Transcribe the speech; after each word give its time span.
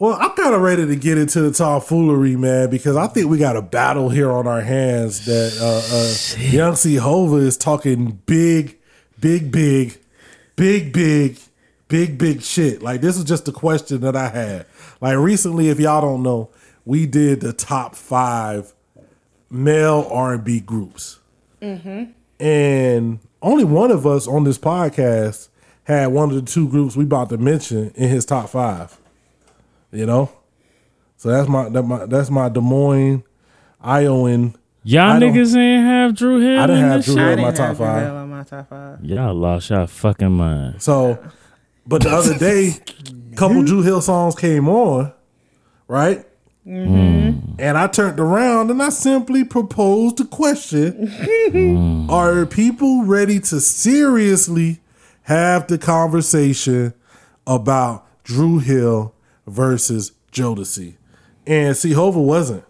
Well, 0.00 0.16
I'm 0.20 0.30
kind 0.36 0.54
of 0.54 0.60
ready 0.60 0.86
to 0.86 0.94
get 0.94 1.18
into 1.18 1.40
the 1.40 1.50
tomfoolery, 1.50 2.36
man, 2.36 2.70
because 2.70 2.96
I 2.96 3.08
think 3.08 3.28
we 3.28 3.36
got 3.36 3.56
a 3.56 3.62
battle 3.62 4.08
here 4.08 4.30
on 4.30 4.46
our 4.46 4.60
hands 4.60 5.24
that 5.26 5.58
uh, 5.60 5.82
uh, 5.92 6.40
Young 6.52 6.76
C. 6.76 6.94
Hova 6.94 7.36
is 7.36 7.56
talking 7.56 8.20
big, 8.24 8.78
big, 9.18 9.50
big, 9.50 9.98
big, 10.54 10.92
big, 10.92 11.40
big, 11.88 12.16
big 12.16 12.42
shit. 12.42 12.80
Like, 12.80 13.00
this 13.00 13.16
is 13.16 13.24
just 13.24 13.48
a 13.48 13.52
question 13.52 14.02
that 14.02 14.14
I 14.14 14.28
had. 14.28 14.66
Like, 15.00 15.16
recently, 15.16 15.68
if 15.68 15.80
y'all 15.80 16.00
don't 16.00 16.22
know, 16.22 16.50
we 16.84 17.04
did 17.04 17.40
the 17.40 17.52
top 17.52 17.96
five 17.96 18.72
male 19.50 20.08
R&B 20.12 20.60
groups. 20.60 21.18
And 22.38 23.18
only 23.42 23.64
one 23.64 23.90
of 23.90 24.06
us 24.06 24.28
on 24.28 24.44
this 24.44 24.58
podcast 24.58 25.48
had 25.84 26.08
one 26.08 26.28
of 26.28 26.36
the 26.36 26.42
two 26.42 26.68
groups 26.68 26.94
we 26.94 27.02
about 27.04 27.30
to 27.30 27.38
mention 27.38 27.90
in 27.96 28.08
his 28.10 28.24
top 28.24 28.50
five. 28.50 28.97
You 29.90 30.06
know, 30.06 30.30
so 31.16 31.30
that's 31.30 31.48
my, 31.48 31.68
that 31.70 31.82
my 31.82 32.06
that's 32.06 32.30
my 32.30 32.48
Des 32.48 32.60
Moines, 32.60 33.24
Iowan. 33.80 34.54
Y'all 34.84 35.12
I 35.12 35.20
niggas 35.20 35.56
ain't 35.56 35.84
have 35.84 36.14
Dru 36.14 36.40
Hill 36.40 36.60
I 36.60 36.66
didn't 36.66 36.84
in 36.84 36.90
have 36.90 37.04
Dru? 37.04 37.16
Hill 37.16 37.28
in 37.28 37.40
my 37.40 37.50
top 37.50 37.76
five. 37.76 38.02
Hill 38.06 38.16
on 38.16 38.30
my 38.30 38.42
top 38.44 38.68
five. 38.68 39.04
Y'all 39.04 39.34
lost 39.34 39.70
y'all 39.70 39.86
fucking 39.86 40.30
mind. 40.30 40.80
So, 40.80 41.18
but 41.86 42.02
the 42.02 42.10
other 42.10 42.38
day, 42.38 42.74
couple 43.36 43.62
Dru 43.64 43.82
Hill 43.82 44.00
songs 44.00 44.34
came 44.34 44.68
on, 44.68 45.12
right? 45.88 46.24
Mm-hmm. 46.66 47.54
And 47.58 47.78
I 47.78 47.86
turned 47.86 48.20
around 48.20 48.70
and 48.70 48.82
I 48.82 48.90
simply 48.90 49.42
proposed 49.42 50.18
the 50.18 50.24
question: 50.26 51.08
mm. 51.08 52.10
Are 52.10 52.46
people 52.46 53.04
ready 53.04 53.40
to 53.40 53.60
seriously 53.60 54.80
have 55.22 55.66
the 55.66 55.78
conversation 55.78 56.94
about 57.46 58.06
Dru 58.22 58.58
Hill 58.58 59.14
versus 59.48 60.12
Jodeci? 60.32 60.94
And 61.46 61.76
see, 61.76 61.92
Hova 61.92 62.20
wasn't. 62.20 62.64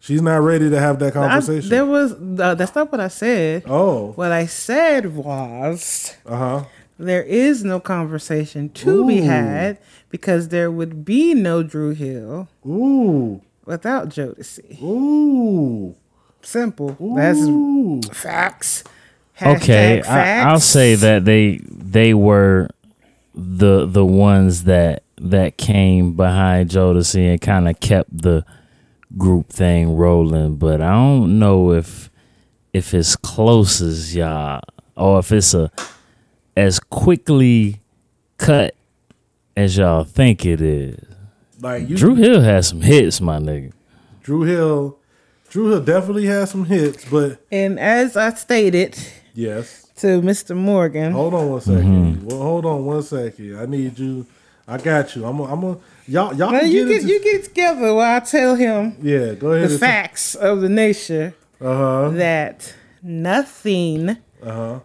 She's 0.00 0.22
not 0.22 0.36
ready 0.42 0.68
to 0.70 0.80
have 0.80 0.98
that 0.98 1.08
I, 1.16 1.20
conversation. 1.28 1.70
there 1.70 1.86
was 1.86 2.12
uh, 2.40 2.54
that's 2.56 2.74
not 2.74 2.90
what 2.90 3.00
I 3.00 3.08
said. 3.08 3.62
oh, 3.66 4.12
What 4.12 4.32
I 4.32 4.46
said 4.46 5.14
was 5.14 6.16
uh 6.26 6.36
huh. 6.36 6.64
there 6.98 7.22
is 7.22 7.62
no 7.62 7.78
conversation 7.78 8.68
to 8.70 9.06
be 9.06 9.20
had 9.20 9.78
because 10.10 10.48
there 10.48 10.72
would 10.72 11.04
be 11.04 11.34
no 11.34 11.62
Dru 11.62 11.90
Hill 11.94 12.48
Ooh, 12.66 13.42
without 13.64 14.08
Jodeci. 14.08 14.82
ooh, 14.82 15.94
Simple. 16.42 16.96
ooh. 17.00 17.14
That's 18.00 18.18
facts. 18.18 18.82
Okay, 19.40 20.02
Hashtag 20.04 20.08
I, 20.08 20.40
I'll 20.50 20.58
say 20.60 20.94
that 20.96 21.24
they 21.24 21.60
they 21.68 22.12
were 22.12 22.68
the 23.36 23.86
the 23.86 24.04
ones 24.04 24.64
that 24.64 25.01
that 25.22 25.56
came 25.56 26.14
behind 26.14 26.70
Jodeci 26.70 27.30
and 27.30 27.40
kind 27.40 27.68
of 27.68 27.78
kept 27.80 28.22
the 28.22 28.44
group 29.16 29.48
thing 29.48 29.96
rolling. 29.96 30.56
But 30.56 30.80
I 30.80 30.92
don't 30.92 31.38
know 31.38 31.72
if 31.72 32.10
if 32.72 32.94
it's 32.94 33.16
close 33.16 33.80
as 33.80 34.14
y'all 34.14 34.60
or 34.96 35.18
if 35.20 35.32
it's 35.32 35.54
a 35.54 35.70
as 36.56 36.78
quickly 36.80 37.80
cut 38.36 38.74
as 39.56 39.76
y'all 39.76 40.04
think 40.04 40.44
it 40.44 40.60
is. 40.60 40.98
like 41.60 41.88
you, 41.88 41.96
Dru 41.96 42.14
Hill 42.14 42.40
has 42.40 42.68
some 42.68 42.80
hits, 42.80 43.20
my 43.20 43.38
nigga. 43.38 43.72
Dru 44.22 44.42
Hill, 44.42 44.98
Dru 45.48 45.70
Hill 45.70 45.82
definitely 45.82 46.26
has 46.26 46.50
some 46.50 46.64
hits, 46.64 47.04
but 47.04 47.44
And 47.50 47.78
as 47.78 48.16
I 48.16 48.30
stated 48.34 48.98
yes. 49.34 49.86
to 49.96 50.20
Mr. 50.20 50.56
Morgan, 50.56 51.12
Hold 51.12 51.34
on 51.34 51.50
one 51.50 51.60
second. 51.60 52.16
Mm-hmm. 52.16 52.26
Well, 52.26 52.42
hold 52.42 52.64
on 52.64 52.84
one 52.84 53.02
second. 53.02 53.58
I 53.58 53.66
need 53.66 53.98
you. 53.98 54.26
I 54.72 54.78
got 54.78 55.14
you. 55.16 55.24
I'm. 55.24 55.38
A, 55.40 55.44
I'm. 55.44 55.62
A, 55.64 55.76
y'all. 56.06 56.34
Y'all 56.34 56.50
can 56.50 56.70
you 56.70 56.86
get 56.86 56.88
get 56.88 57.00
into, 57.02 57.12
you 57.12 57.22
get 57.22 57.44
together 57.44 57.94
while 57.94 58.16
I 58.16 58.20
tell 58.20 58.54
him 58.54 58.96
Yeah. 59.02 59.34
Go 59.34 59.52
ahead. 59.52 59.70
the 59.70 59.78
facts 59.78 60.34
of 60.34 60.60
the 60.60 60.68
nation 60.68 61.34
Uh 61.60 61.76
huh. 61.76 62.08
that 62.14 62.74
nothing, 63.02 64.10
Uh 64.10 64.16
huh. 64.42 64.78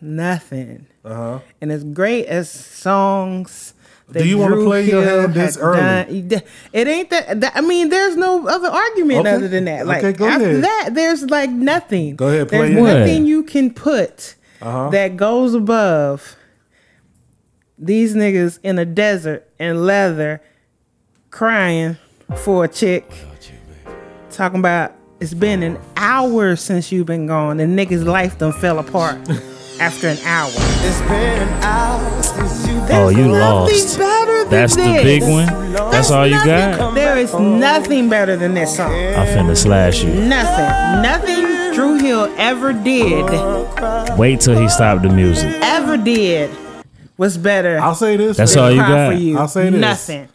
nothing, 0.00 0.86
Uh 1.04 1.14
huh. 1.14 1.38
and 1.60 1.72
as 1.72 1.84
great 1.84 2.26
as 2.26 2.50
songs. 2.50 3.72
that 4.08 4.22
Do 4.22 4.28
you 4.28 4.36
wanna 4.36 4.56
Drew 4.56 4.66
play 4.66 4.84
your 4.86 5.02
hand 5.02 5.32
this 5.32 5.56
early? 5.56 6.20
done- 6.22 6.42
it 6.74 6.86
ain't 6.86 7.08
that, 7.10 7.40
that. 7.40 7.52
I 7.56 7.62
mean, 7.62 7.88
there's 7.88 8.16
no 8.16 8.46
other 8.46 8.68
argument 8.68 9.20
Okay. 9.20 9.30
other 9.36 9.48
than 9.48 9.64
that. 9.64 9.86
Like 9.86 10.04
Okay, 10.04 10.12
go 10.12 10.26
after 10.26 10.44
ahead. 10.50 10.62
that, 10.64 10.90
there's 10.92 11.22
like 11.30 11.48
nothing. 11.50 12.14
Go 12.16 12.28
ahead, 12.28 12.48
play 12.50 12.74
There's 12.74 12.84
nothing 12.84 13.24
you 13.26 13.42
can 13.42 13.72
put 13.72 14.34
Uh-huh. 14.60 14.90
that 14.90 15.16
goes 15.16 15.54
above 15.54 16.36
these 17.78 18.14
niggas 18.14 18.58
in 18.62 18.78
a 18.78 18.84
desert 18.84 19.48
in 19.58 19.84
leather, 19.86 20.40
crying 21.30 21.96
for 22.36 22.64
a 22.64 22.68
chick, 22.68 23.04
talking 24.30 24.60
about 24.60 24.92
it's 25.20 25.34
been 25.34 25.62
an 25.62 25.78
hour 25.96 26.56
since 26.56 26.90
you've 26.92 27.06
been 27.06 27.26
gone, 27.26 27.60
and 27.60 27.78
niggas' 27.78 28.04
life 28.04 28.38
done 28.38 28.52
fell 28.52 28.78
apart 28.78 29.16
after 29.80 30.08
an 30.08 30.18
hour. 30.24 30.50
It's 30.52 31.00
been 31.02 31.48
an 31.48 31.62
hour 31.64 32.22
since 32.22 32.66
you 32.68 32.74
Oh, 32.90 33.08
you 33.08 33.28
Nothing 33.28 33.30
lost. 33.40 33.98
better 33.98 34.40
than 34.44 34.50
That's 34.50 34.76
the 34.76 35.00
big 35.02 35.22
one. 35.22 35.46
That's 35.90 36.10
all 36.10 36.26
you 36.26 36.34
got. 36.44 36.94
There 36.94 37.16
is 37.16 37.32
nothing 37.34 38.10
better 38.10 38.36
than 38.36 38.52
this 38.54 38.76
song. 38.76 38.92
I'm 38.92 39.26
finna 39.26 39.56
slash 39.56 40.02
you. 40.04 40.12
Nothing. 40.12 41.02
Nothing 41.02 41.74
Dru 41.74 41.98
Hill 41.98 42.32
ever 42.36 42.72
did, 42.72 43.24
Wait 44.18 44.40
till 44.40 44.56
he 44.60 44.68
stopped 44.68 45.02
the 45.02 45.08
music. 45.08 45.48
ever 45.62 45.96
did, 45.96 46.50
was 47.16 47.38
better. 47.38 47.78
I'll 47.78 47.94
say 47.94 48.16
this. 48.16 48.36
That's 48.36 48.56
all 48.56 48.70
you 48.70 48.78
got. 48.78 49.12
For 49.12 49.18
you. 49.18 49.38
I'll 49.38 49.48
say 49.48 49.70
this. 49.70 49.80
Nothing. 49.80 50.28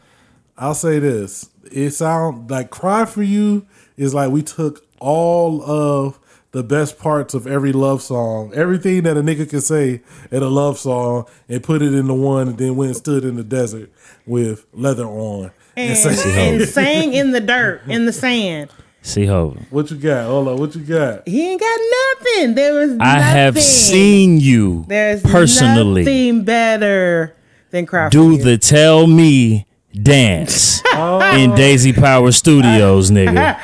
I'll 0.58 0.76
say 0.76 1.00
this. 1.00 1.50
It 1.72 1.92
sound 1.92 2.50
like 2.50 2.70
"Cry 2.70 3.06
for 3.06 3.24
You" 3.24 3.66
is 3.98 4.14
like 4.14 4.32
we 4.32 4.42
took 4.42 4.86
all 5.00 5.62
of 5.64 6.20
the 6.52 6.64
best 6.64 6.98
parts 6.98 7.34
of 7.34 7.46
every 7.46 7.72
love 7.72 8.02
song, 8.02 8.52
everything 8.56 9.04
that 9.04 9.16
a 9.16 9.22
nigga 9.22 9.48
can 9.48 9.62
say 9.62 10.02
in 10.32 10.42
a 10.42 10.48
love 10.50 10.80
song, 10.80 11.26
and 11.48 11.62
put 11.62 11.82
it 11.82 11.94
into 11.94 12.14
one, 12.14 12.48
and 12.50 12.58
then 12.58 12.76
went 12.76 12.90
and 12.90 12.98
stood 12.98 13.24
in 13.24 13.36
the 13.36 13.44
desert 13.44 13.92
with 14.26 14.66
leather 14.74 15.06
on. 15.06 15.52
And, 15.78 15.92
And, 15.92 15.98
say, 15.98 16.56
and 16.56 16.68
sang 16.68 17.14
in 17.14 17.32
the 17.32 17.40
dirt, 17.40 17.84
in 17.88 18.06
the 18.06 18.12
sand. 18.12 18.70
C-Hova. 19.02 19.60
"What 19.70 19.90
you 19.92 19.98
got? 19.98 20.26
Hold 20.26 20.48
on, 20.50 20.58
what 20.58 20.76
you 20.76 20.82
got?" 20.82 21.28
He 21.28 21.50
ain't 21.52 21.60
got 21.62 21.80
nothing. 22.20 22.56
There 22.56 22.74
was 22.74 22.92
nothing. 22.92 23.02
I 23.02 23.20
have 23.20 23.58
seen 23.62 24.40
you 24.40 24.86
There's 24.88 25.22
personally 25.22 26.04
nothing 26.04 26.44
better 26.44 27.36
than 27.72 27.86
cry 27.86 28.08
for 28.08 28.12
do 28.12 28.38
the 28.38 28.58
tell 28.58 29.08
me 29.08 29.66
dance 29.94 30.82
oh. 30.94 31.36
in 31.36 31.56
Daisy 31.56 31.94
Power 31.94 32.32
Studios, 32.32 33.10
nigga. 33.12 33.58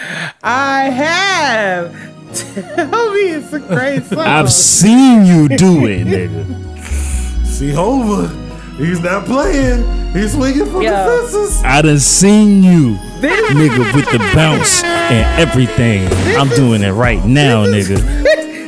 I 0.43 0.83
have. 0.89 1.93
Tell 2.35 3.13
me 3.13 3.19
it's 3.29 3.53
a 3.53 3.59
great 3.59 4.03
song. 4.05 4.19
I've 4.19 4.51
seen 4.51 5.25
you 5.25 5.47
do 5.49 5.85
it, 5.85 6.05
nigga. 6.07 7.45
C-Hova, 7.45 8.27
he's 8.77 8.99
not 8.99 9.25
playing. 9.25 9.83
He's 10.11 10.33
swinging 10.33 10.65
for 10.65 10.81
Yo. 10.81 10.91
the 10.91 11.21
fences. 11.29 11.61
I 11.63 11.81
done 11.81 11.99
seen 11.99 12.63
you, 12.63 12.95
This- 12.95 13.14
nigga, 13.29 13.93
with 13.95 14.05
the 14.11 14.17
bounce 14.33 14.83
and 14.83 15.39
everything. 15.39 16.07
I'm 16.37 16.49
doing 16.49 16.81
it 16.83 16.91
right 16.91 17.23
now, 17.25 17.65
nigga. 17.65 17.97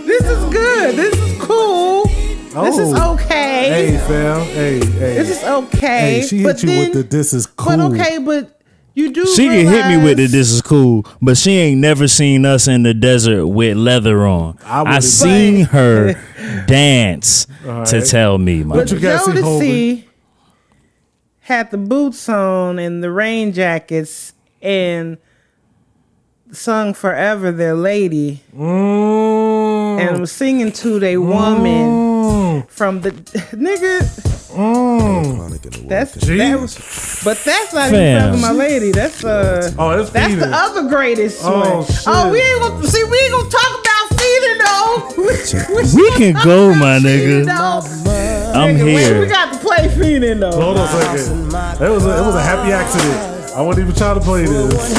this 0.06 0.24
is 0.26 0.54
good. 0.54 0.96
This 0.96 1.16
is 1.16 1.42
cool. 1.44 2.06
This 2.06 2.78
is 2.78 2.94
Oh. 2.96 3.14
okay. 3.14 3.70
Hey, 3.70 3.98
fam. 4.08 4.42
Hey, 4.48 4.80
hey. 4.80 5.16
This 5.16 5.30
is 5.38 5.44
okay. 5.44 6.22
hey, 6.22 6.22
she 6.28 6.44
but 6.44 6.60
hit 6.60 6.64
you 6.64 6.70
then, 6.70 6.90
with 6.90 6.94
the 7.10 7.18
"This 7.18 7.34
is 7.34 7.46
cool." 7.46 7.78
But 7.78 7.80
okay, 8.02 8.18
but 8.18 8.60
you 8.96 9.12
do. 9.12 9.26
She 9.28 9.46
can 9.48 9.68
hit 9.68 9.88
me 9.90 10.04
with 10.04 10.20
it. 10.20 10.32
This 10.32 10.50
is 10.52 10.62
cool, 10.62 11.06
but 11.22 11.38
she 11.38 11.52
ain't 11.52 11.82
never 11.82 12.08
seen 12.08 12.46
us 12.46 12.68
in 12.68 12.82
the 12.84 12.94
desert 12.96 13.46
with 13.48 13.78
leather 13.78 14.26
on. 14.26 14.58
I 14.64 14.80
I, 14.80 14.84
would've- 14.84 15.04
seen 15.04 15.66
her 15.66 16.14
dance 16.68 17.46
to 17.64 18.02
tell 18.02 18.38
me, 18.40 18.64
my 18.64 18.76
But 18.78 18.92
you 18.92 19.00
got, 19.00 19.24
C. 19.26 19.32
Jodeci 19.34 20.04
had 21.42 21.70
the 21.72 21.78
boots 21.78 22.28
on 22.28 22.80
and 22.80 23.04
the 23.04 23.12
rain 23.12 23.54
jackets 23.54 24.34
and 24.62 25.18
sung 26.52 26.94
"Forever 26.94 27.52
Their 27.52 27.76
Lady" 27.76 28.42
Mm, 28.56 30.00
and 30.00 30.20
was 30.22 30.32
singing 30.32 30.72
to 30.72 31.00
their 31.00 31.20
woman 31.22 32.64
from 32.70 33.02
the 33.02 33.12
nigga. 33.54 34.02
mm. 34.56 35.88
That's 35.88 36.16
Gee. 36.18 36.38
that 36.38 36.60
was, 36.60 36.76
but 37.24 37.38
that's 37.46 37.74
not 37.74 37.90
Fam. 37.90 37.96
even 38.34 38.40
"Forever 38.40 38.42
My 38.42 38.52
Lady." 38.52 38.92
That's 38.92 39.24
uh. 39.24 39.72
Oh, 39.78 39.96
that's 39.98 40.10
That's 40.12 40.36
the 40.36 40.50
other 40.54 40.88
greatest 40.90 41.42
Oh, 41.44 41.60
one. 41.78 41.86
shit. 41.86 42.04
Oh, 42.08 42.32
we 42.32 42.42
ain't 42.42 42.62
gonna 42.62 42.88
see. 42.88 43.04
We 43.04 43.18
ain't 43.20 43.32
gonna 43.32 43.50
talk 43.50 43.82
about 43.82 44.18
Feenin' 44.20 44.58
though. 44.64 45.14
We 45.98 46.10
can 46.12 46.34
go, 46.44 46.74
my 46.76 47.00
nigga. 47.00 47.48
I'm 47.48 48.76
Nigga, 48.76 48.86
wait, 48.86 48.98
here. 49.06 49.20
We 49.20 49.28
got 49.28 49.54
to 49.54 49.60
play 49.60 49.88
Feenin' 49.88 50.40
though. 50.40 50.52
Hold 50.52 50.78
on 50.78 50.86
a 50.86 50.88
second. 51.18 51.84
It 51.86 51.90
was 51.90 52.06
a, 52.06 52.18
it 52.18 52.26
was 52.26 52.36
a 52.36 52.42
happy 52.42 52.72
accident. 52.72 53.37
I 53.58 53.62
wasn't 53.62 53.86
even 53.88 53.96
try 53.98 54.14
to 54.14 54.20
play 54.20 54.46
this. 54.46 54.94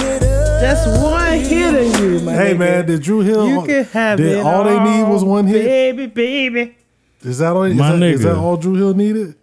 Just 0.61 1.01
one 1.01 1.33
hit 1.39 1.75
of 1.75 2.01
you, 2.01 2.21
my 2.21 2.33
Hey 2.33 2.55
nigga. 2.55 2.59
man, 2.59 2.87
did 2.87 3.03
Dru 3.03 3.21
Hill? 3.21 3.49
You 3.49 3.63
can 3.65 3.85
have 3.85 4.19
did 4.19 4.39
it. 4.39 4.45
all 4.45 4.65
they 4.65 4.79
need 4.81 5.09
was 5.09 5.23
one 5.23 5.47
hit? 5.47 5.65
baby, 5.65 6.07
baby. 6.07 6.77
Is 7.23 7.39
that 7.39 7.53
all? 7.55 7.63
Is 7.63 7.77
My 7.77 7.93
that, 7.95 8.03
is 8.03 8.21
nigga. 8.21 8.25
that 8.25 8.37
all 8.37 8.57
Dru 8.57 8.75
Hill 8.75 8.95
needed? 8.95 9.37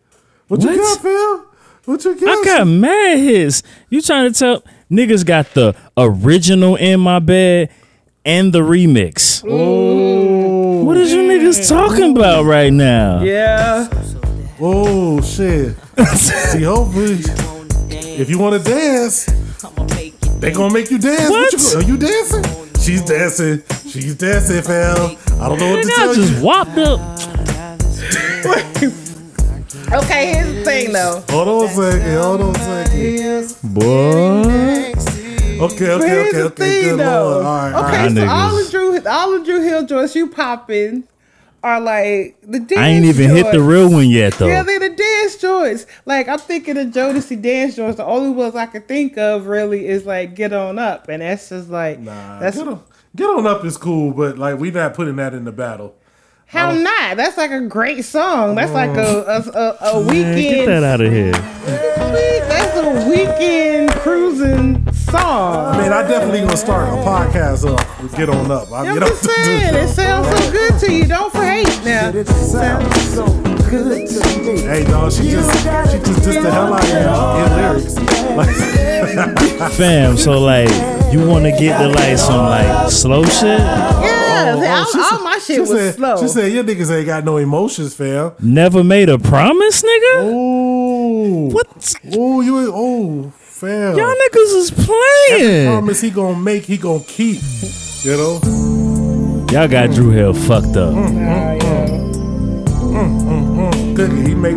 What, 0.50 0.62
you 0.62 0.68
What? 0.68 0.78
got, 0.78 1.02
Phil? 1.02 1.46
What 1.86 2.04
you 2.04 2.16
got? 2.20 2.30
I 2.30 2.44
got 2.44 2.68
mad 2.68 3.18
hits. 3.20 3.64
You 3.90 4.02
trying 4.02 4.34
to 4.34 4.38
tell 4.38 4.64
niggas 4.92 5.26
got 5.26 5.54
the 5.54 5.76
original 5.96 6.76
in 6.76 7.00
my 7.00 7.20
bed 7.20 7.70
and 8.26 8.52
the 8.52 8.60
remix. 8.60 9.46
Oh, 9.48 10.84
What 10.84 10.98
is 10.98 11.14
you 11.14 11.22
niggas 11.22 11.70
talking 11.70 12.12
about 12.18 12.44
right 12.44 12.74
now? 12.74 13.22
Yeah. 13.24 13.88
oh 14.60 15.22
shit. 15.22 15.76
See, 16.18 16.64
hopefully, 16.64 17.20
if 18.20 18.30
you 18.30 18.40
want 18.40 18.64
to 18.64 18.70
dance, 18.72 19.26
they 20.40 20.52
gonna 20.52 20.74
make 20.74 20.90
you 20.92 20.98
dance. 20.98 21.30
What? 21.30 21.52
you, 21.54 21.80
are 21.80 21.84
you 21.84 21.98
dancing? 21.98 22.44
She's 22.82 23.04
dancing. 23.04 23.64
She's 23.90 24.16
dancing, 24.16 24.62
fam. 24.62 25.18
I 25.42 25.50
don't 25.50 25.60
know 25.60 25.72
what 25.72 25.84
to 25.84 25.90
Nigga, 25.90 25.96
tell 25.96 26.10
I 26.10 26.14
just 26.14 26.34
you. 26.34 26.42
whopped 26.44 26.78
up. 26.78 27.00
Okay, 29.94 30.34
here's 30.34 30.52
the 30.56 30.64
thing 30.66 30.92
though. 30.94 31.24
Hold 31.30 31.48
on 31.48 31.66
a 31.66 31.68
second. 31.70 32.18
Hold 32.18 32.42
on 32.42 32.56
a 32.56 32.86
second. 32.86 33.74
Boy. 33.74 34.94
Okay, 35.64 35.92
okay, 35.92 35.92
okay, 35.94 36.32
the 36.32 36.44
okay. 36.46 36.56
thing 36.56 36.82
Good 36.84 37.00
though. 37.00 37.30
lord. 37.30 37.46
All 37.46 37.56
right, 37.56 37.74
all 37.74 37.86
okay, 37.86 37.98
right. 37.98 38.16
so 38.16 38.28
all 38.28 38.56
the 38.56 38.72
Dru 38.72 39.02
all 39.08 39.32
the 39.40 39.46
Dru 39.46 39.62
Hill 39.62 39.86
joints 39.86 40.16
you 40.16 40.28
popping 40.28 41.04
are 41.66 41.82
like 41.82 42.38
the 42.44 42.60
dance 42.60 42.80
I 42.80 42.90
ain't 42.90 43.06
even 43.06 43.32
hit 43.32 43.52
the 43.52 43.60
real 43.60 43.92
one 43.92 44.08
yet 44.08 44.34
though. 44.34 44.46
Yeah, 44.46 44.62
they're 44.62 44.80
the 44.80 44.96
dance 44.96 45.38
joints. 45.38 45.88
Like 46.06 46.28
I'm 46.28 46.38
thinking 46.38 46.78
of 46.78 46.88
Jodeci 46.90 47.42
dance 47.42 47.76
joints. 47.76 47.98
The 47.98 48.06
only 48.06 48.30
ones 48.30 48.56
I 48.56 48.68
can 48.68 48.84
think 48.84 49.18
of 49.18 49.48
really 49.48 49.88
is 49.88 50.06
like 50.06 50.36
Get 50.36 50.54
On 50.54 50.78
Up, 50.78 51.10
and 51.10 51.24
that's 51.24 51.50
just 51.50 51.70
like 51.70 52.00
Nah, 52.00 52.40
that's 52.40 52.58
get 52.58 52.68
on, 52.68 52.84
get 53.16 53.26
on 53.26 53.48
up 53.48 53.66
is 53.66 53.78
cool, 53.78 54.12
but 54.12 54.38
like 54.38 54.60
we 54.60 54.70
not 54.70 54.94
putting 54.94 55.16
that 55.16 55.34
in 55.34 55.46
the 55.46 55.52
battle. 55.52 55.96
How 56.56 56.72
oh. 56.72 56.78
not. 56.82 57.18
That's 57.18 57.38
like 57.38 57.52
a 57.52 57.62
great 57.62 58.06
song. 58.06 58.56
That's 58.56 58.72
like 58.72 58.92
a 58.92 59.26
oh. 59.28 59.52
a, 59.54 59.60
a, 59.60 60.00
a 60.00 60.04
Man, 60.06 60.36
get 60.36 60.36
weekend. 60.36 60.68
that 60.70 60.84
out 60.84 61.02
of 61.02 61.12
here. 61.12 61.34
That's 61.34 62.78
a 62.78 63.10
weekend 63.10 63.92
cruising 63.92 64.94
song. 64.94 65.78
Man, 65.78 65.92
I 65.92 66.08
definitely 66.08 66.42
gonna 66.42 66.58
start 66.58 66.88
a 66.88 66.96
podcast 67.02 67.70
up 67.70 68.02
with 68.02 68.16
Get 68.16 68.30
On 68.30 68.50
Up. 68.50 68.72
I 68.72 68.86
I'm 68.86 68.94
get 68.94 69.04
up 69.04 69.10
just 69.10 69.24
saying, 69.24 69.76
it 69.76 69.88
sounds 69.96 70.28
so 70.28 70.52
good 70.52 70.80
to 70.80 70.94
you. 70.94 71.06
Don't 71.06 71.32
for 71.32 71.44
hate 71.44 71.68
now. 71.84 72.10
It 72.10 72.28
sounds 72.28 73.02
so 73.14 73.26
good 73.70 74.08
to 74.08 74.40
me. 74.42 74.62
Hey, 74.62 74.84
dog, 74.86 75.12
she 75.12 75.30
just 75.30 75.52
she 75.92 76.00
just 76.00 76.22
dissed 76.22 76.42
the 76.42 76.52
hell 76.52 76.74
out 76.74 76.84
of 76.84 76.90
you 76.90 77.46
in 77.46 77.62
lyrics. 77.62 77.96
Like, 78.36 79.72
Fam, 79.74 80.18
so 80.18 80.40
like 80.40 80.70
you 81.12 81.28
wanna 81.28 81.52
get 81.52 81.80
the 81.80 81.90
like 81.90 82.18
some 82.18 82.46
like 82.46 82.90
slow 82.90 83.24
shit? 83.26 83.60
Yeah, 83.60 84.25
oh, 84.64 84.68
all, 84.68 84.86
she 84.86 85.00
all 85.00 85.10
said- 85.18 85.24
my 85.24 85.38
shit 85.40 85.60
was 85.62 85.70
said, 85.70 85.96
slow. 85.96 86.18
She 86.22 86.28
said, 86.28 86.52
"Your 86.52 86.64
niggas 86.64 86.92
ain't 86.96 87.06
got 87.06 87.24
no 87.26 87.38
emotions, 87.38 87.94
fam." 87.96 88.32
Never 88.40 88.84
made 88.84 89.10
a 89.10 89.18
promise, 89.20 89.82
nigga? 89.84 90.34
Ooh, 90.34 91.50
What? 91.52 91.94
Ooh, 92.16 92.42
you 92.42 92.60
ain't- 92.60 92.72
oh, 92.74 93.32
fam. 93.40 93.98
Y'all 93.98 94.14
niggas 94.14 94.56
is 94.58 94.72
playing. 94.72 95.68
promise 95.68 96.02
he 96.02 96.10
gonna 96.12 96.38
make, 96.40 96.66
he 96.66 96.78
gonna 96.78 97.04
keep. 97.08 97.42
You 98.04 98.18
know, 98.18 98.40
Y'all 99.52 99.68
got 99.68 99.92
Dru 99.92 100.10
Hill 100.12 100.34
fucked 100.34 100.76
up. 100.78 100.94
Mm-mm. 100.94 101.56
Cookie, 103.96 104.30
he 104.30 104.36
make 104.36 104.56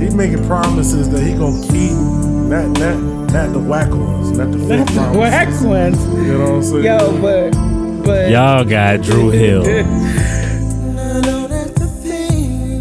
he 0.00 0.14
making 0.14 0.44
promises 0.46 1.08
that 1.10 1.22
he 1.22 1.32
gonna 1.34 1.60
keep. 1.68 1.92
Not 1.92 2.68
not 2.78 2.96
not 3.32 3.52
the 3.52 3.58
whack 3.58 3.90
ones, 3.90 4.36
not 4.36 4.50
the 4.52 4.58
fake 4.58 4.86
promises. 4.94 5.16
Wax 5.16 5.62
ones. 5.62 6.04
You 6.26 6.38
know 6.38 6.40
what 6.40 6.50
I'm 6.50 6.62
saying? 6.62 6.84
Yo, 6.84 7.20
but 7.20 7.54
but 8.04 8.30
Y'all 8.30 8.64
got 8.64 9.02
Dru 9.02 9.30
Hill. 9.30 9.62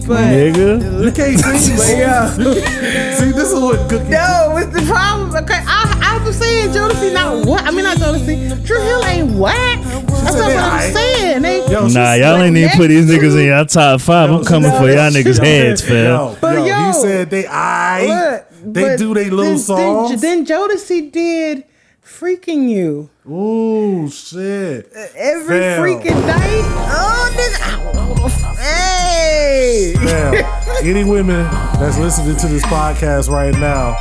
but 0.08 0.18
Nigga. 0.34 1.06
You 1.06 1.12
can't 1.12 1.40
sing, 1.40 1.78
but 1.78 1.98
yo. 1.98 2.54
See, 3.18 3.32
this 3.32 3.52
is 3.52 3.60
what 3.60 3.90
Cookie. 3.90 4.10
No, 4.10 4.58
it's 4.58 4.74
the 4.74 4.86
problem. 4.86 5.34
Okay, 5.44 5.62
I 5.66 6.20
I 6.20 6.26
was 6.26 6.38
saying 6.38 6.70
Jodeci 6.72 7.14
not 7.14 7.46
what 7.46 7.64
I 7.64 7.72
mean 7.72 7.84
not 7.84 7.98
Jodeci. 7.98 8.66
Dru 8.66 8.82
Hill 8.82 9.04
ain't 9.06 9.32
whack. 9.38 9.80
That's 9.84 10.36
not 10.36 10.48
what 10.48 10.58
I'm 10.58 10.94
saying. 10.94 11.42
They, 11.42 11.66
Yo, 11.72 11.88
Nah, 11.88 12.14
y'all 12.14 12.42
ain't 12.42 12.56
even 12.58 12.70
put 12.72 12.88
these 12.90 13.10
niggas 13.10 13.40
in 13.40 13.48
y'all 13.48 13.66
top 13.66 14.02
five. 14.02 14.30
I'm 14.30 14.44
coming 14.44 14.70
no, 14.72 14.78
for 14.80 14.90
y'all 14.90 15.12
niggas' 15.12 15.40
heads, 15.42 15.82
fam. 15.82 16.38
But 16.40 16.58
yo, 16.60 16.66
yo, 16.66 16.88
he 16.88 16.94
said 16.94 17.30
they 17.30 17.46
I 17.48 18.06
Look, 18.06 18.74
they 18.74 18.98
do 18.98 19.14
they 19.14 19.30
little 19.30 19.46
then, 19.46 19.58
songs. 19.58 20.22
Then, 20.22 20.46
then 20.46 20.70
Jodeci 20.70 21.12
did 21.12 21.66
"Freaking 22.06 22.70
You" 22.70 23.10
Ooh, 23.30 24.10
shit. 24.10 24.92
every 25.16 25.60
Fam. 25.60 25.82
freaking 25.82 26.26
night. 26.26 26.64
Oh, 26.92 27.34
nigga. 27.36 28.56
Hey. 28.58 29.94
Damn. 29.96 30.86
Any 30.86 31.04
women 31.04 31.44
that's 31.80 31.98
listening 31.98 32.36
to 32.38 32.48
this 32.48 32.64
podcast 32.66 33.30
right 33.30 33.54
now, 33.58 33.96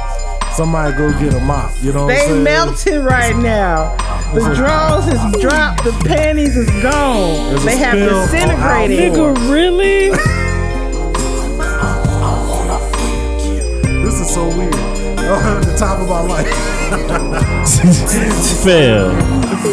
somebody 0.55 0.97
go 0.97 1.13
get 1.21 1.35
a 1.35 1.41
mop. 1.41 1.71
You 1.83 1.93
know 1.93 2.07
what 2.07 2.13
I'm 2.13 2.17
They 2.19 2.27
saying? 2.27 2.43
melting 2.45 3.05
right 3.05 3.37
now. 3.37 3.97
The 4.35 4.55
drawers 4.55 5.07
is 5.07 5.41
dropped. 5.43 5.85
The 5.85 5.93
panties 6.07 6.57
is 6.57 6.69
gone. 6.83 7.51
There's 7.51 7.65
they 7.65 7.77
have 7.77 7.95
disintegrated. 7.95 9.19
our 9.19 9.35
Nigga, 9.35 9.51
really? 9.53 10.11
This 14.05 14.21
is 14.21 14.35
so 14.35 14.49
weird. 14.57 14.73
The 15.23 15.75
top 15.79 16.01
of 16.01 16.09
my 16.09 16.21
life. 16.21 16.82
Fam. 18.63 19.17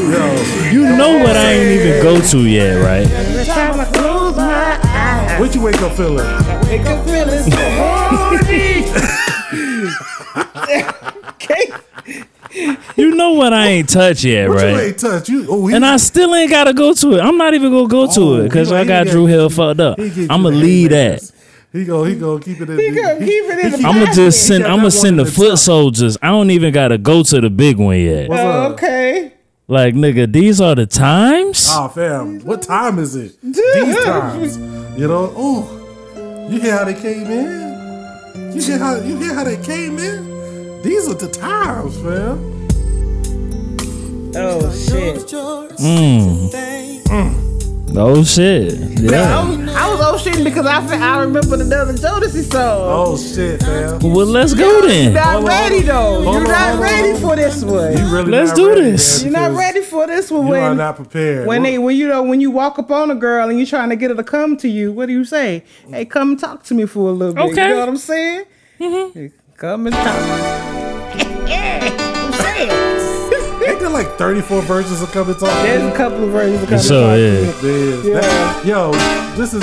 Yo, 0.09 0.71
You 0.71 0.83
know 0.97 1.17
what 1.19 1.35
I 1.35 1.51
ain't 1.51 1.71
even 1.81 2.01
go 2.01 2.21
to 2.21 2.37
yet, 2.47 2.75
right? 2.83 3.05
Every 3.11 3.43
time 3.45 3.77
I 3.79 3.85
close 3.85 4.37
my 4.37 4.79
eyes, 4.83 5.39
what 5.39 5.53
you 5.53 5.61
wake 5.61 5.81
up 5.81 5.91
feeling? 5.97 6.25
wake 6.69 6.85
up 6.85 7.03
feeling 7.05 7.43
so 7.43 7.57
horny. 7.75 8.85
okay. 11.29 11.73
You 12.95 13.11
know 13.15 13.33
what 13.33 13.53
I 13.53 13.67
ain't 13.67 13.89
touch 13.89 14.23
yet, 14.23 14.47
What 14.49 14.59
you 14.65 14.65
right? 14.75 14.83
ain't 14.87 14.97
touch? 14.99 15.27
You 15.29 15.45
oh 15.49 15.67
And 15.67 15.85
I 15.85 15.97
still 15.97 16.33
ain't 16.33 16.49
gotta 16.49 16.73
go 16.73 16.93
to 16.93 17.15
it. 17.15 17.19
I'm 17.19 17.37
not 17.37 17.53
even 17.53 17.71
gonna 17.71 17.87
go 17.89 18.07
to 18.07 18.21
Oh, 18.21 18.35
it 18.37 18.43
because 18.43 18.71
I 18.71 18.85
got 18.85 19.07
Dru 19.07 19.25
Hill 19.25 19.49
fucked 19.49 19.79
up. 19.81 19.99
you 19.99 20.27
I'ma 20.29 20.49
the 20.51 20.55
leave 20.55 20.89
that. 20.91 21.21
Haymakers. 21.73 21.81
He 21.81 21.85
go 21.85 22.03
he 22.03 22.15
go 22.15 22.39
keep 22.39 22.61
it 22.61 22.69
in. 22.69 22.79
He 22.79 22.91
gonna 22.91 23.19
keep 23.19 23.43
it 23.45 23.73
in 23.73 23.81
the 23.81 23.87
I'ma 23.87 24.11
just 24.13 24.47
send. 24.47 24.63
I'ma 24.63 24.89
send 24.89 25.19
the 25.19 25.25
foot 25.25 25.51
top. 25.51 25.59
soldiers. 25.59 26.17
I 26.21 26.27
don't 26.27 26.51
even 26.51 26.73
gotta 26.73 26.97
go 26.97 27.23
to 27.23 27.41
the 27.41 27.49
big 27.49 27.77
one 27.77 27.97
yet. 27.99 28.29
What's 28.29 28.41
up? 28.41 28.71
Okay. 28.73 29.33
Like 29.67 29.93
nigga, 29.93 30.31
these 30.31 30.59
are 30.61 30.73
the 30.75 30.85
times. 30.87 31.67
Ah, 31.69 31.87
fam. 31.87 32.39
What 32.39 32.63
time 32.63 32.97
is 32.97 33.15
it? 33.15 33.39
These 33.41 34.03
times. 34.03 34.57
You 34.99 35.07
know. 35.07 35.31
Oh, 35.35 36.47
you 36.49 36.59
hear 36.59 36.77
how 36.77 36.85
they 36.85 36.95
came 36.95 37.27
in? 37.27 38.53
You 38.55 38.61
hear 38.61 38.79
how 38.79 38.95
you 38.95 39.17
hear 39.17 39.33
how 39.35 39.43
they 39.43 39.57
came 39.57 39.99
in? 39.99 40.81
These 40.81 41.07
are 41.07 41.13
the 41.13 41.27
times, 41.29 41.95
fam. 42.01 42.59
Oh 44.35 44.71
shit. 44.71 45.15
mm 45.79 46.49
Oh 47.95 48.23
shit. 48.23 48.73
Yeah. 48.99 49.58
Was, 50.19 50.27
I 50.27 50.29
was 50.29 50.37
shitting 50.39 50.43
because 50.43 50.65
I 50.65 50.85
fe- 50.87 50.97
I 51.01 51.19
remember 51.21 51.55
another 51.55 51.93
Jodeci 51.93 52.51
song. 52.51 52.81
Oh 52.83 53.17
shit, 53.17 53.61
fam. 53.61 53.99
Well, 53.99 54.25
let's 54.25 54.53
go 54.53 54.81
then. 54.81 55.13
You're 55.13 55.13
then. 55.13 55.13
not 55.13 55.25
Hold 55.33 55.43
on, 55.43 55.49
ready 55.49 55.81
though. 55.81 56.23
hold 56.23 56.23
You're 56.25 56.35
on, 56.35 56.43
not 56.43 56.73
on, 56.75 56.79
ready 56.81 57.11
on. 57.11 57.21
for 57.21 57.35
this 57.35 57.63
one. 57.63 57.97
You 57.97 58.05
really 58.13 58.31
Let's 58.31 58.49
not 58.51 58.55
do 58.57 58.69
ready, 58.69 58.81
this. 58.91 59.23
man, 59.23 59.31
You're 59.31 59.41
not 59.41 59.49
because 59.51 59.59
ready 59.59 59.81
for 59.81 60.07
this 60.07 60.31
one 60.31 60.47
You 60.47 60.53
are 60.55 60.61
when 60.69 60.77
not 60.77 60.95
prepared. 60.95 61.47
when 61.47 61.61
What- 61.61 61.67
they 61.69 61.77
when 61.77 61.95
you 61.95 62.07
know 62.07 62.23
when 62.23 62.41
you 62.41 62.51
walk 62.51 62.79
up 62.79 62.91
on 62.91 63.11
a 63.11 63.15
girl 63.15 63.49
and 63.49 63.57
you're 63.57 63.65
trying 63.67 63.89
to 63.89 63.95
get 63.95 64.09
her 64.09 64.15
to 64.15 64.23
come 64.23 64.57
to 64.57 64.67
you. 64.67 64.91
What 64.91 65.07
do 65.07 65.13
you 65.13 65.25
say? 65.25 65.63
Hey, 65.89 66.05
come 66.05 66.37
talk 66.37 66.63
to 66.63 66.73
me 66.73 66.85
for 66.85 67.09
a 67.09 67.11
little 67.13 67.33
bit. 67.35 67.43
Okay. 67.51 67.63
You 67.63 67.69
know 67.75 67.79
what 67.79 67.89
I'm 67.89 67.97
saying? 67.97 68.43
Mm-hmm. 68.79 69.27
Come 69.57 69.87
and 69.87 69.95
talk. 69.95 70.05
I'm 71.49 72.33
saying. 72.33 72.69
Ain't 73.69 73.79
there 73.79 73.89
like 73.89 74.07
34 74.17 74.61
versions 74.63 75.01
of 75.01 75.11
Come 75.11 75.29
and 75.29 75.37
Talk? 75.39 75.49
There's 75.63 75.83
a 75.83 75.95
couple 75.95 76.23
of 76.23 76.29
versions 76.31 76.63
of 76.63 76.69
come 76.69 76.79
So 76.79 77.09
and 77.09 77.21
yeah. 77.45 77.51
talk. 77.51 77.61
There 77.61 77.71
is. 77.71 78.03
That- 78.05 78.65
yo, 78.65 78.91
this 79.35 79.53
is 79.53 79.61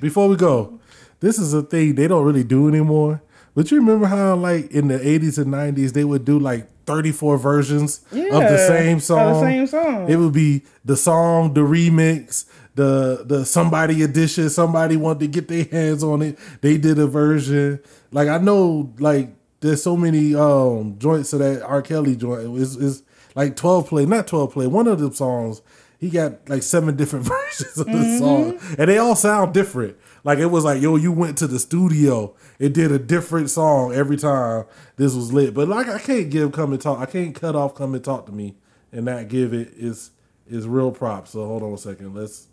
before 0.00 0.28
we 0.28 0.36
go. 0.36 0.78
This 1.20 1.38
is 1.38 1.54
a 1.54 1.62
thing 1.62 1.94
they 1.94 2.08
don't 2.08 2.24
really 2.24 2.44
do 2.44 2.68
anymore. 2.68 3.22
But 3.54 3.70
you 3.70 3.78
remember 3.78 4.06
how 4.06 4.36
like 4.36 4.70
in 4.70 4.88
the 4.88 4.98
80s 4.98 5.38
and 5.38 5.46
90s 5.52 5.92
they 5.92 6.04
would 6.04 6.24
do 6.24 6.38
like 6.38 6.68
34 6.84 7.38
versions 7.38 8.00
of 8.10 8.12
the 8.12 8.66
same 8.68 8.96
of 8.96 9.00
the 9.00 9.06
song. 9.06 9.42
same 9.42 9.66
song. 9.66 10.10
It 10.10 10.16
would 10.16 10.32
be 10.34 10.62
the 10.84 10.96
song, 10.96 11.54
the 11.54 11.62
remix, 11.62 12.44
the 12.74 13.24
the 13.24 13.44
somebody 13.46 14.02
edition. 14.02 14.50
Somebody 14.50 14.96
wanted 14.96 15.20
to 15.20 15.26
get 15.28 15.48
their 15.48 15.64
hands 15.64 16.04
on 16.04 16.22
it. 16.22 16.38
They 16.60 16.76
did 16.76 16.98
a 16.98 17.06
version. 17.06 17.80
Like 18.12 18.28
I 18.28 18.38
know 18.38 18.92
like 18.98 19.30
there's 19.60 19.82
so 19.82 19.96
many 19.96 20.34
um 20.34 20.98
joints 20.98 21.32
of 21.32 21.38
that 21.38 21.62
R. 21.62 21.80
Kelly 21.82 22.14
joint. 22.14 22.56
Is 22.58 22.76
is 22.76 23.02
like 23.34 23.56
12 23.56 23.88
play, 23.88 24.06
not 24.06 24.26
12 24.26 24.52
play. 24.52 24.66
One 24.66 24.86
of 24.86 25.00
the 25.00 25.10
songs 25.12 25.62
he 25.98 26.10
got 26.10 26.48
like 26.48 26.62
seven 26.62 26.96
different 26.96 27.24
versions 27.28 27.78
of 27.78 27.86
the 27.86 27.92
mm-hmm. 27.92 28.18
song, 28.18 28.76
and 28.78 28.88
they 28.88 28.98
all 28.98 29.16
sound 29.16 29.54
different. 29.54 29.96
Like 30.24 30.38
it 30.38 30.46
was 30.46 30.64
like, 30.64 30.82
yo, 30.82 30.96
you 30.96 31.12
went 31.12 31.38
to 31.38 31.46
the 31.46 31.58
studio 31.58 32.34
and 32.58 32.74
did 32.74 32.90
a 32.90 32.98
different 32.98 33.48
song 33.48 33.94
every 33.94 34.16
time 34.16 34.64
this 34.96 35.14
was 35.14 35.32
lit. 35.32 35.54
But 35.54 35.68
like, 35.68 35.88
I 35.88 35.98
can't 35.98 36.30
give 36.30 36.52
come 36.52 36.72
and 36.72 36.80
talk. 36.80 36.98
I 36.98 37.06
can't 37.06 37.34
cut 37.34 37.54
off 37.54 37.74
come 37.74 37.94
and 37.94 38.02
talk 38.02 38.26
to 38.26 38.32
me 38.32 38.56
and 38.92 39.04
not 39.04 39.28
give 39.28 39.52
it 39.52 39.72
is 39.76 40.10
is 40.48 40.66
real 40.66 40.90
props. 40.90 41.30
So 41.30 41.46
hold 41.46 41.62
on 41.62 41.72
a 41.72 41.78
second. 41.78 42.14
Let's 42.14 42.48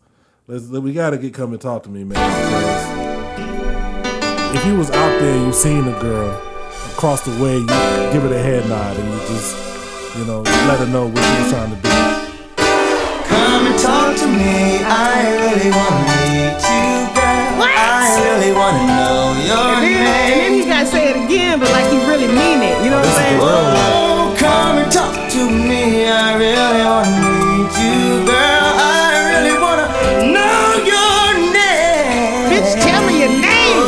let's 0.47 0.67
we 0.67 0.93
got 0.93 1.11
to 1.11 1.17
get 1.17 1.33
come 1.33 1.51
and 1.51 1.61
talk 1.61 1.83
to 1.83 1.89
me, 1.89 2.03
man. 2.03 2.19
If 4.55 4.65
you 4.67 4.77
was 4.77 4.91
out 4.91 5.19
there 5.19 5.35
and 5.35 5.47
you 5.47 5.53
seen 5.53 5.87
a 5.87 5.99
girl 5.99 6.29
across 6.91 7.25
the 7.25 7.31
way, 7.43 7.57
you 7.57 7.67
give 8.13 8.21
her 8.21 8.33
a 8.33 8.41
head 8.41 8.69
nod 8.69 8.95
and 8.97 9.09
you 9.11 9.19
just, 9.27 10.15
you 10.15 10.25
know, 10.25 10.41
let 10.41 10.77
her 10.79 10.85
know 10.85 11.07
what 11.07 11.15
you're 11.15 11.49
trying 11.49 11.75
to 11.75 11.81
do. 11.81 12.12
And 14.13 14.21
to 14.21 14.27
me. 14.27 14.77
I 14.85 15.25
really 15.41 15.71
wanna 15.73 16.05
meet 16.05 16.61
you, 16.69 16.85
girl. 17.17 17.65
I 17.65 18.13
really 18.21 18.53
wanna 18.53 18.85
know 18.85 19.33
your 19.41 19.57
And 19.57 19.81
then, 19.81 19.89
and 19.89 20.05
then 20.05 20.51
name. 20.53 20.61
he 20.61 20.65
gotta 20.69 20.85
say 20.85 21.09
it 21.09 21.17
again, 21.25 21.57
but 21.59 21.69
like 21.71 21.89
he 21.89 21.97
really 22.05 22.27
mean 22.27 22.61
it. 22.61 22.77
You 22.83 22.91
know 22.91 22.97
what 23.01 23.07
I'm 23.09 23.17
saying? 23.17 23.39
Oh, 23.41 24.35
come 24.37 24.77
and 24.77 24.91
talk 24.91 25.15
to 25.33 25.49
me. 25.49 26.05
I 26.05 26.37
really 26.37 26.83
wanna 26.85 27.09
meet 27.25 27.73
you, 27.81 28.21
girl. 28.29 28.69
I 28.77 29.33
really 29.33 29.57
wanna 29.57 29.87
know 30.29 30.61
your 30.93 31.33
name. 31.57 32.53
Bitch, 32.53 32.71
tell 32.85 33.01
me 33.09 33.13
your 33.25 33.33
name. 33.33 33.81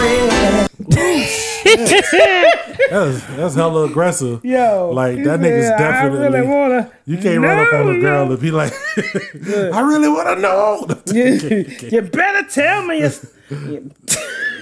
Oh, 0.98 2.45
That's 2.90 3.24
that's 3.36 3.56
hella 3.56 3.86
aggressive. 3.86 4.44
Yo, 4.46 4.92
like 4.94 5.18
that 5.24 5.40
nigga's 5.40 5.68
said, 5.68 5.78
definitely. 5.78 6.26
I 6.26 6.42
really 6.42 6.48
wanna. 6.48 6.92
you 7.06 7.18
can't 7.18 7.42
run 7.42 7.60
up 7.60 7.74
on 7.74 7.96
a 7.96 8.00
girl 8.00 8.26
you. 8.26 8.32
and 8.34 8.42
be 8.42 8.52
like, 8.52 8.74
"I 9.74 9.80
really 9.82 10.10
want 10.10 10.28
to 10.30 10.42
know." 10.42 10.88
You, 11.16 11.66
you 11.92 12.02
better 12.02 12.48
tell 12.50 12.86
me. 12.86 12.98
It's, 13.02 13.26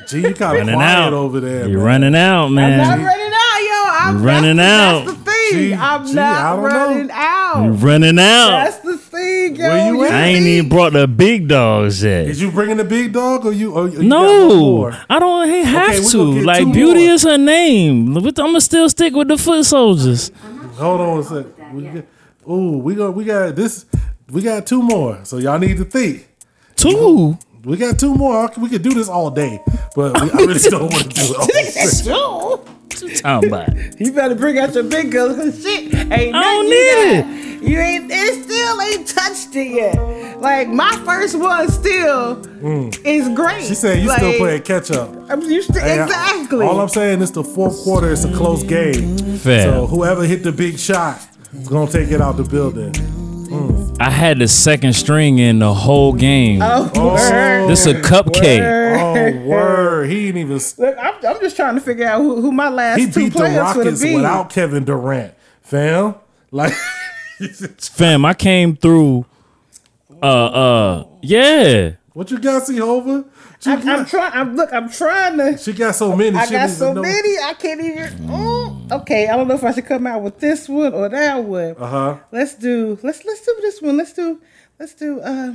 Gee, 0.09 0.17
you 0.21 0.33
kind 0.33 0.57
of 0.57 0.67
Running 0.67 0.75
quiet 0.75 0.97
out. 1.07 1.13
over 1.13 1.39
there. 1.39 1.67
You're 1.67 1.77
man. 1.79 1.85
running 1.85 2.15
out, 2.15 2.49
man. 2.49 2.71
I'm 2.73 2.77
not 2.77 2.97
man. 2.97 3.05
running 3.05 3.33
out, 3.33 3.59
yo. 3.59 3.83
I'm 4.07 4.17
You're 4.17 4.25
running 4.25 4.57
that's, 4.57 5.09
out. 5.09 5.22
That's. 5.53 5.67
Gee, 5.69 5.73
I'm 5.73 6.07
gee, 6.07 6.13
not 6.13 6.55
don't 6.55 6.63
know. 6.63 6.67
running 6.69 7.09
out. 7.11 7.63
You're 7.63 7.73
running 7.73 8.19
out. 8.19 8.49
That's 8.49 8.77
the 8.79 8.97
thing, 8.97 9.55
yo. 9.55 9.67
Where 9.69 9.93
you 9.93 10.03
at? 10.05 10.11
I 10.11 10.25
ain't 10.27 10.45
even 10.45 10.69
brought 10.69 10.93
the 10.93 11.07
big 11.07 11.47
dogs 11.47 12.03
yet. 12.03 12.27
Is 12.27 12.41
you 12.41 12.51
bringing 12.51 12.77
the 12.77 12.83
big 12.83 13.13
dog 13.13 13.45
or 13.45 13.51
you? 13.53 13.73
Or 13.73 13.87
you 13.87 13.97
got 13.97 14.03
No. 14.05 14.91
I 15.09 15.19
don't 15.19 15.49
ain't 15.49 15.67
have 15.67 15.89
Okay, 15.99 16.07
to. 16.09 16.17
Like 16.41 16.71
Beauty 16.73 17.05
more. 17.05 17.13
is 17.13 17.23
her 17.23 17.37
name. 17.37 18.15
I'm 18.17 18.23
gonna 18.33 18.61
still 18.61 18.89
stick 18.89 19.13
with 19.13 19.27
the 19.27 19.37
foot 19.37 19.63
soldiers. 19.65 20.31
Hold 20.77 21.01
on 21.01 21.19
a 21.19 21.23
sec. 21.23 21.45
We 21.73 21.83
got, 21.83 22.05
ooh, 22.49 22.77
we 22.79 22.95
got 22.95 23.13
we 23.15 23.23
got 23.25 23.55
this. 23.55 23.85
We 24.29 24.41
got 24.41 24.65
two 24.65 24.81
more, 24.81 25.19
so 25.23 25.37
y'all 25.37 25.59
need 25.59 25.77
to 25.77 25.85
think. 25.85 26.27
Two. 26.75 27.37
We 27.63 27.77
got 27.77 27.97
two 27.99 28.13
more. 28.15 28.51
We 28.57 28.67
could 28.67 28.81
do 28.81 28.93
this 28.93 29.07
all 29.07 29.29
day, 29.31 29.61
but 29.95 30.19
we, 30.21 30.31
I 30.31 30.33
really 30.35 30.59
don't 30.69 30.91
want 30.91 31.03
to 31.03 31.09
do 31.09 31.35
it. 31.37 32.09
All 32.09 32.57
day. 33.01 33.13
Talking 33.15 33.49
about. 33.49 33.69
You 33.99 34.11
better 34.11 34.35
bring 34.35 34.57
out 34.59 34.73
your 34.73 34.83
big 34.83 35.11
girl 35.11 35.33
cause 35.35 35.61
shit 35.61 35.93
ain't 35.93 35.93
nothing 35.93 36.31
don't 36.31 36.67
you 36.67 36.69
need 36.69 37.21
got. 37.61 37.69
You 37.69 37.79
ain't 37.79 38.11
it 38.11 38.43
still 38.43 38.81
ain't 38.81 39.07
touched 39.07 39.55
it 39.55 39.71
yet. 39.71 40.41
Like 40.41 40.67
my 40.67 40.91
first 41.05 41.37
one 41.39 41.69
still 41.71 42.39
is 43.05 43.29
great. 43.29 43.61
Mm. 43.63 43.67
She 43.67 43.75
said 43.75 43.99
you 44.01 44.07
like, 44.09 44.17
still 44.17 44.37
playing 44.37 44.63
catch 44.63 44.91
up. 44.91 45.09
I'm 45.29 45.41
used 45.41 45.71
to 45.73 45.79
Hey, 45.79 45.99
I- 45.99 46.03
exactly. 46.03 46.65
all 46.65 46.81
I'm 46.81 46.89
saying 46.89 47.21
is 47.21 47.31
the 47.31 47.43
fourth 47.43 47.81
quarter 47.83 48.09
is 48.11 48.25
a 48.25 48.33
close 48.35 48.63
game. 48.63 49.17
Fair. 49.37 49.63
So 49.63 49.87
whoever 49.87 50.23
hit 50.25 50.43
the 50.43 50.51
big 50.51 50.77
shot 50.77 51.21
is 51.53 51.67
gonna 51.69 51.89
take 51.89 52.09
it 52.11 52.19
out 52.19 52.35
the 52.37 52.43
building. 52.43 52.93
I 53.99 54.09
had 54.09 54.39
the 54.39 54.47
second 54.47 54.93
string 54.93 55.39
in 55.39 55.59
the 55.59 55.73
whole 55.73 56.13
game. 56.13 56.61
oh, 56.61 56.91
word. 56.95 57.69
This 57.69 57.85
a 57.85 57.93
cupcake. 57.93 58.99
Oh 58.99 59.37
word, 59.45 60.09
he 60.09 60.27
ain't 60.27 60.37
even. 60.37 60.59
Look, 60.77 60.97
I'm, 60.97 61.13
I'm 61.25 61.39
just 61.39 61.55
trying 61.55 61.75
to 61.75 61.81
figure 61.81 62.05
out 62.07 62.21
who, 62.21 62.41
who 62.41 62.51
my 62.51 62.69
last 62.69 62.99
He 62.99 63.05
two 63.05 63.25
beat 63.25 63.33
the 63.33 63.39
players 63.39 63.71
for 63.73 63.79
the 63.79 63.85
Rockets 63.85 64.01
be. 64.01 64.15
without 64.15 64.49
Kevin 64.49 64.83
Durant, 64.83 65.33
fam. 65.61 66.15
Like, 66.51 66.73
Fam, 67.79 68.25
I 68.25 68.33
came 68.33 68.75
through. 68.75 69.25
Uh, 70.21 70.25
uh, 70.25 71.07
yeah. 71.21 71.93
what 72.13 72.31
you 72.31 72.39
got, 72.39 72.65
Jehovah? 72.67 73.25
She 73.25 73.32
I'm, 73.65 73.87
I'm 73.87 74.05
trying. 74.05 74.31
I'm 74.33 74.55
look. 74.55 74.71
I'm 74.73 74.89
trying 74.89 75.37
to. 75.37 75.57
she 75.57 75.73
got 75.73 75.95
so 75.95 76.15
many. 76.15 76.35
I 76.37 76.45
she 76.45 76.51
got 76.51 76.69
so 76.69 76.93
know. 76.93 77.01
many. 77.01 77.37
I 77.43 77.53
can't 77.53 77.81
even. 77.81 78.03
Mm, 78.27 78.91
okay, 79.01 79.27
I 79.29 79.35
don't 79.37 79.47
know 79.47 79.55
if 79.55 79.63
I 79.63 79.71
should 79.71 79.85
come 79.85 80.05
out 80.07 80.21
with 80.21 80.39
this 80.39 80.67
one 80.67 80.93
or 80.93 81.09
that 81.09 81.43
one. 81.43 81.75
Uh 81.77 81.87
huh. 81.87 82.17
Let's 82.31 82.55
do. 82.55 82.97
Let's 83.03 83.23
let's 83.25 83.45
do 83.45 83.55
this 83.61 83.81
one. 83.81 83.97
Let's 83.97 84.13
do. 84.13 84.41
Let's 84.79 84.93
do. 84.93 85.19
Uh, 85.21 85.53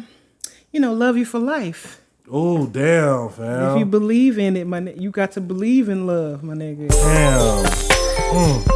you 0.72 0.80
know, 0.80 0.92
love 0.92 1.16
you 1.16 1.24
for 1.24 1.38
life. 1.38 2.00
Oh 2.30 2.66
damn, 2.66 3.30
fam. 3.30 3.72
If 3.72 3.78
you 3.80 3.84
believe 3.86 4.38
in 4.38 4.56
it, 4.56 4.66
my 4.66 4.80
ni- 4.80 4.94
you 4.98 5.10
got 5.10 5.32
to 5.32 5.40
believe 5.40 5.88
in 5.88 6.06
love, 6.06 6.42
my 6.42 6.54
nigga. 6.54 6.88
Damn. 6.90 8.68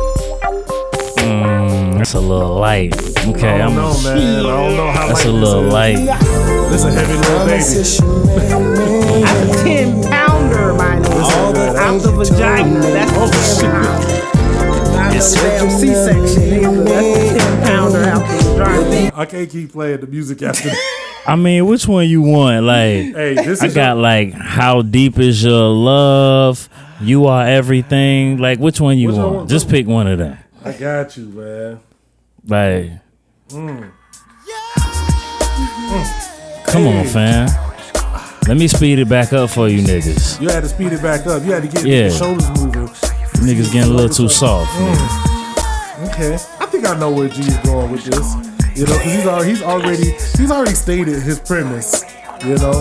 That's 1.96 2.14
a 2.14 2.20
little 2.20 2.56
light. 2.56 2.96
Okay, 3.28 3.60
I 3.60 3.66
I'm. 3.66 3.74
don't 3.74 4.02
know, 4.02 4.14
man. 4.14 4.38
I 4.40 4.42
don't 4.42 4.76
know 4.76 4.90
how 4.90 5.06
That's 5.06 5.24
light 5.24 5.26
a 5.26 5.30
little 5.32 5.62
this 5.64 5.72
light. 5.72 5.94
is. 5.98 6.84
A 6.84 6.90
heavy 6.90 7.14
little 7.14 7.46
baby. 7.46 9.01
I'm 9.24 9.48
a 9.50 9.54
ten 9.62 10.02
pounder, 10.04 10.74
my 10.74 10.96
nigga. 10.96 11.76
Out 11.76 12.02
the 12.02 12.10
vagina. 12.12 12.80
That's 12.80 13.12
Oh, 13.14 13.26
the 13.26 13.60
ten 13.60 13.70
pounder. 13.72 14.92
Not 14.92 15.12
damn 15.12 15.70
C-section 15.70 16.42
either. 16.42 16.84
That's 16.84 17.32
the 17.32 17.38
ten 17.38 17.62
pounder 17.62 18.04
out 18.04 18.26
the 18.28 18.36
vagina. 18.50 19.10
I 19.14 19.24
can't 19.26 19.50
keep 19.50 19.72
playing 19.72 20.00
the 20.00 20.06
music 20.06 20.42
after 20.42 20.68
that. 20.68 20.98
I 21.26 21.36
mean, 21.36 21.66
which 21.66 21.86
one 21.86 22.08
you 22.08 22.20
want? 22.22 22.64
Like, 22.66 23.14
Hey, 23.14 23.34
this 23.34 23.46
is. 23.46 23.62
I 23.62 23.66
is 23.66 23.74
got 23.74 23.96
like, 23.96 24.32
how 24.32 24.82
deep 24.82 25.18
is 25.20 25.42
your 25.44 25.68
love? 25.68 26.68
You 27.00 27.26
are 27.26 27.46
everything. 27.46 28.38
Like, 28.38 28.58
which 28.58 28.80
one 28.80 28.98
you 28.98 29.08
Which 29.08 29.16
one- 29.18 29.34
want? 29.34 29.50
Just 29.50 29.68
pick 29.68 29.86
one 29.86 30.06
of 30.08 30.18
them. 30.18 30.36
I 30.64 30.72
got 30.72 31.16
you, 31.16 31.26
man. 31.26 31.80
Like, 32.46 32.92
Mm. 33.50 33.90
come 36.66 36.86
on, 36.86 37.04
fam. 37.06 37.48
Let 38.48 38.56
me 38.56 38.66
speed 38.68 38.98
it 38.98 39.08
back 39.08 39.32
up 39.32 39.50
for 39.50 39.68
you 39.68 39.82
niggas. 39.82 40.40
You 40.40 40.48
had 40.48 40.62
to 40.62 40.68
speed 40.68 40.92
it 40.92 41.00
back 41.00 41.26
up. 41.26 41.44
You 41.44 41.52
had 41.52 41.62
to 41.62 41.68
get 41.68 41.84
Yeah. 41.86 42.02
your 42.02 42.10
shoulders 42.10 42.48
moving. 42.50 42.88
Niggas 42.88 43.72
getting 43.72 43.90
a 43.92 43.94
little 43.94 44.08
too 44.14 44.28
soft. 44.28 44.70
Mm. 44.72 46.08
Okay, 46.08 46.34
I 46.58 46.66
think 46.66 46.86
I 46.86 46.98
know 46.98 47.10
where 47.10 47.28
G 47.28 47.40
is 47.42 47.56
going 47.58 47.90
with 47.92 48.04
this. 48.04 48.26
You 48.76 48.86
know, 48.86 48.94
'cause 48.98 49.02
he's 49.12 49.26
already 49.26 49.50
he's 49.50 49.62
already 49.62 50.10
he's 50.36 50.50
already 50.50 50.74
stated 50.74 51.22
his 51.22 51.38
premise. 51.38 52.04
You 52.44 52.56
know, 52.56 52.72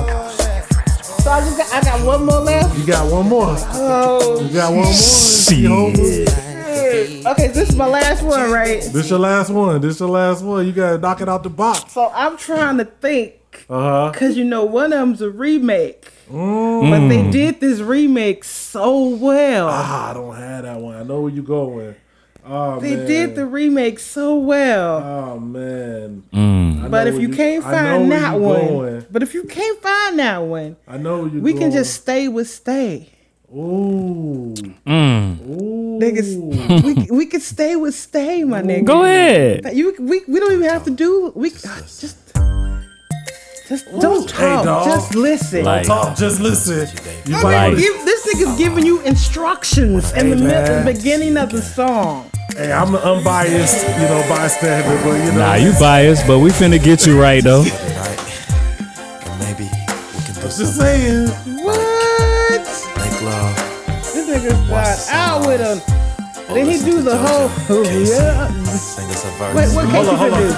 So 1.22 1.30
I 1.30 1.40
just 1.42 1.58
got, 1.58 1.72
I 1.74 1.82
got 1.84 2.02
one 2.06 2.26
more 2.26 2.40
left. 2.40 2.76
you 2.78 2.86
got 2.86 3.12
one 3.12 3.30
more. 3.30 3.56
Oh, 3.74 4.42
You 4.42 4.50
got 4.54 4.70
one 4.72 4.86
more. 4.86 4.94
Jehovah. 4.94 5.96
Shit. 5.98 6.30
shit. 6.30 7.26
okay. 7.28 7.48
This 7.50 7.70
is 7.70 7.76
my 7.76 7.86
last 7.88 8.24
one, 8.24 8.50
right? 8.52 8.82
This 8.92 9.10
your 9.12 9.20
last 9.20 9.52
one. 9.52 9.80
This 9.82 10.00
your 10.00 10.10
last 10.10 10.42
one. 10.44 10.66
You 10.66 10.72
gotta 10.72 10.98
knock 10.98 11.22
it 11.22 11.30
out 11.30 11.44
the 11.44 11.50
box. 11.50 11.94
So 11.94 12.12
I'm 12.16 12.38
trying 12.38 12.78
to 12.80 12.86
think. 12.86 13.34
Uh 13.70 13.80
huh. 13.80 14.12
Cause 14.14 14.38
you 14.38 14.44
know 14.44 14.66
one 14.66 14.86
of 14.94 15.00
them's 15.00 15.22
a 15.22 15.30
remake, 15.30 16.12
but 16.28 17.08
they 17.08 17.30
did 17.32 17.60
this 17.60 17.80
remake 17.80 18.44
so 18.44 19.08
well. 19.08 19.68
Ah, 19.70 20.10
I 20.10 20.14
don't 20.14 20.36
have 20.36 20.64
that 20.64 20.80
one. 20.80 20.96
I 20.96 21.04
know 21.04 21.22
where 21.22 21.32
you 21.32 21.44
going. 21.44 21.96
Oh 22.44 22.80
they 22.80 22.96
man. 22.96 23.08
did 23.08 23.36
the 23.36 23.46
remake 23.46 24.00
so 24.00 24.38
well. 24.38 24.98
Oh 24.98 25.40
man. 25.40 26.24
Mm. 26.34 26.90
But 26.90 27.08
if 27.08 27.14
where 27.14 27.22
you 27.22 27.30
can't 27.30 27.64
find 27.64 28.12
that 28.12 28.40
one, 28.40 28.68
going. 28.68 29.06
but 29.12 29.22
if 29.24 29.34
you 29.34 29.44
can't 29.44 29.82
find 29.82 30.20
that 30.20 30.40
one, 30.40 30.76
I 30.88 30.98
know 30.98 31.22
where 31.22 31.30
you. 31.30 31.42
we 31.42 31.54
can 31.54 31.72
just 31.72 31.94
stay 31.94 32.28
with 32.28 32.50
stay. 32.50 33.10
Ooh. 33.54 34.54
Mm. 34.88 35.42
Ooh. 35.50 36.00
Niggas, 36.00 36.84
we 36.84 37.16
we 37.16 37.26
could 37.28 37.42
stay 37.42 37.76
with 37.76 37.94
stay, 37.94 38.44
my 38.44 38.62
nigga. 38.62 38.86
Go 38.86 39.04
ahead. 39.04 39.76
You 39.76 39.94
we, 40.00 40.22
we 40.28 40.40
don't 40.40 40.54
even 40.54 40.68
have 40.68 40.86
to 40.86 40.92
do 40.92 41.32
we 41.36 41.52
just 41.52 42.21
just 43.72 44.00
don't 44.02 44.30
Hey, 44.32 44.38
talk. 44.56 44.66
dog. 44.66 44.86
just 44.86 45.16
listen. 45.16 45.64
Like- 45.64 45.88
Talk. 45.88 46.18
Just 46.18 46.40
listen. 46.42 46.88
You 47.26 47.38
I 47.38 47.42
might 47.42 47.44
mean, 47.44 47.44
Like- 47.44 47.68
wanna- 47.70 47.78
give, 47.82 48.06
this 48.06 48.22
nigga's 48.28 48.58
giving 48.58 48.86
you 48.86 49.00
instructions 49.02 50.12
in 50.12 50.30
the 50.30 50.36
middle, 50.36 50.76
man. 50.76 50.86
beginning 50.86 51.38
of 51.38 51.52
the 51.52 51.62
song. 51.62 52.26
Hey, 52.58 52.70
I'm 52.72 52.94
an 52.94 53.02
unbiased, 53.02 53.82
you 53.88 54.04
know, 54.12 54.24
bystander, 54.28 55.00
but 55.06 55.14
you 55.26 55.32
know. 55.32 55.40
Nah, 55.40 55.54
you 55.56 55.72
biased, 55.80 56.28
but 56.28 56.40
we 56.40 56.50
finna 56.50 56.84
get 56.84 57.06
you 57.08 57.20
right 57.20 57.42
though. 57.42 57.62
Right? 57.62 58.20
And 59.26 59.40
maybe 59.40 59.64
we 59.64 60.22
can 60.26 60.34
do 60.36 60.42
Just 60.42 60.76
saying. 60.78 61.30
What? 61.64 62.68
like 62.98 63.22
love. 63.22 63.56
This 64.14 64.28
nigga's 64.28 64.70
got 64.70 65.10
out 65.16 65.48
with 65.48 65.62
him. 65.62 65.82
Then 66.54 66.66
he 66.70 66.78
do 66.80 67.02
the 67.02 67.16
whole 67.16 67.50
yeah. 67.86 68.48
Sing 68.76 69.10
us 69.10 69.24
a 69.24 69.30
verse. 69.40 69.56
Wait, 69.56 69.74
what 69.74 69.86
Hold 69.86 70.06
can 70.08 70.14
on, 70.16 70.16
hold 70.18 70.32
you 70.32 70.36
on. 70.36 70.52
do? 70.52 70.58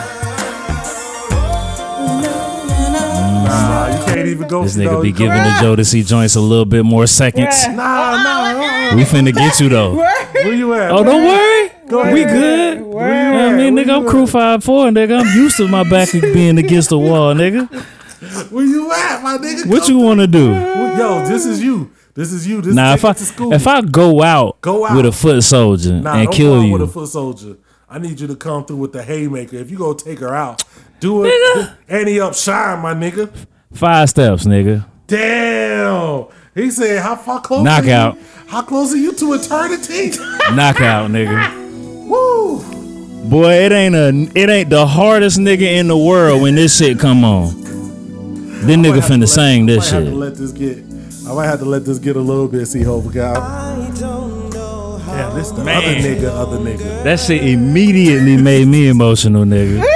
Nah, 3.54 3.88
you 4.00 4.06
can't 4.06 4.28
even 4.28 4.48
go. 4.48 4.64
This 4.64 4.76
nigga 4.78 5.02
be 5.02 5.12
giving 5.12 5.30
the 5.38 5.50
Jodeci 5.62 6.06
joints 6.06 6.36
a 6.36 6.42
little 6.42 6.66
bit 6.66 6.84
more 6.84 7.08
seconds. 7.08 7.64
Yeah. 7.64 7.76
Nah, 7.76 7.84
oh, 7.84 8.24
nah. 8.24 8.90
Oh, 8.92 8.96
we 8.96 9.04
finna 9.04 9.34
get 9.34 9.60
you 9.60 9.70
though. 9.70 9.96
Where 9.96 10.54
you 10.54 10.74
at? 10.74 10.92
Oh, 10.92 11.04
don't 11.04 11.24
worry. 11.24 11.72
Go 11.88 12.12
We 12.12 12.24
ahead. 12.24 12.78
good. 12.80 12.82
Word. 12.88 13.12
I 13.12 13.56
mean, 13.56 13.76
nigga, 13.76 13.98
I'm 14.02 14.08
crew 14.08 14.26
five 14.28 14.64
four, 14.64 14.88
nigga. 14.90 15.20
I'm 15.22 15.38
used 15.38 15.58
to 15.58 15.68
my 15.68 15.88
back 15.90 16.12
being 16.34 16.58
against 16.58 16.90
the 16.90 16.98
wall, 17.00 17.34
nigga. 17.34 17.68
Where 18.52 18.66
you 18.66 18.92
at, 18.92 19.22
my 19.22 19.38
nigga? 19.38 19.68
What 19.68 19.88
you 19.90 20.00
wanna 20.00 20.28
do? 20.28 20.52
Yo, 20.54 21.26
this 21.28 21.46
is 21.46 21.62
you. 21.64 21.92
This 22.16 22.32
is 22.32 22.48
you. 22.48 22.62
This 22.62 22.76
Now, 22.76 22.92
take 22.92 23.00
if 23.00 23.06
I 23.06 23.14
to 23.14 23.26
school. 23.26 23.54
if 23.54 23.68
I 23.68 23.82
go 23.82 24.22
out, 24.22 24.62
Go 24.62 24.86
out. 24.86 24.96
with 24.96 25.06
a 25.08 25.12
foot 25.12 25.44
soldier 25.44 25.94
nah, 26.00 26.14
and 26.16 26.26
don't 26.28 26.34
kill 26.36 26.54
go 26.56 26.60
out 26.60 26.66
you, 26.66 26.72
with 26.74 26.82
a 26.84 26.88
foot 26.88 27.10
soldier. 27.10 27.56
I 27.94 28.00
need 28.00 28.20
you 28.20 28.26
to 28.26 28.36
come 28.36 28.66
through 28.66 28.78
with 28.78 28.92
the 28.92 29.04
haymaker. 29.04 29.56
If 29.58 29.70
you 29.70 29.78
go 29.78 29.94
take 29.94 30.18
her 30.20 30.34
out, 30.34 30.64
do 31.00 31.26
it. 31.26 31.30
Nigga. 31.30 31.76
Annie 31.88 32.20
up, 32.20 32.34
shine, 32.34 32.80
my 32.80 32.94
nigga. 32.96 33.32
five 33.72 34.10
steps, 34.10 34.46
nigga. 34.46 34.84
Damn. 35.06 36.26
He 36.56 36.72
said, 36.72 37.04
how 37.04 37.16
far 37.16 37.40
close? 37.42 37.64
Knockout. 37.64 38.16
Are 38.16 38.18
you? 38.20 38.26
How 38.48 38.62
close 38.64 38.94
are 38.94 38.98
you 38.98 39.14
to 39.14 39.34
eternity? 39.34 40.10
Knockout, 40.56 41.12
nigga. 41.12 42.08
Woo! 42.10 43.30
Boy, 43.30 43.54
it 43.54 43.72
ain't 43.72 43.94
a 43.96 44.10
it 44.38 44.50
ain't 44.50 44.70
the 44.72 44.86
hardest 44.88 45.38
nigga 45.40 45.62
in 45.62 45.88
the 45.88 45.98
world 45.98 46.42
when 46.42 46.56
this 46.56 46.76
shit 46.78 47.00
come 47.00 47.24
on. 47.24 47.62
Then 48.66 48.80
I 48.80 48.90
nigga 48.90 48.96
have 48.96 49.08
to 49.08 49.14
finna 49.14 49.20
let- 49.22 49.30
sing 49.30 49.64
I 49.64 49.74
this 49.74 49.92
might 49.92 49.98
have 49.98 50.04
shit. 50.06 50.12
to 50.14 50.18
let 50.18 50.36
this 50.36 50.52
get. 50.52 50.78
I 51.30 51.34
might 51.36 51.46
have 51.46 51.60
to 51.60 51.66
let 51.66 51.86
this 51.86 52.00
get 52.00 52.16
a 52.16 52.20
little 52.22 52.48
bit. 52.48 52.66
See, 52.66 52.82
hope 52.82 53.12
guy. 53.14 53.34
Yeah, 55.16 55.30
this 55.36 55.52
the 55.52 55.64
Man. 55.64 55.78
other 55.78 55.96
nigga, 55.96 56.30
other 56.30 56.58
nigga. 56.58 57.04
That 57.04 57.20
shit 57.20 57.44
immediately 57.44 58.38
made 58.38 58.68
me 58.68 58.88
emotional, 58.88 59.44
nigga. 59.46 59.84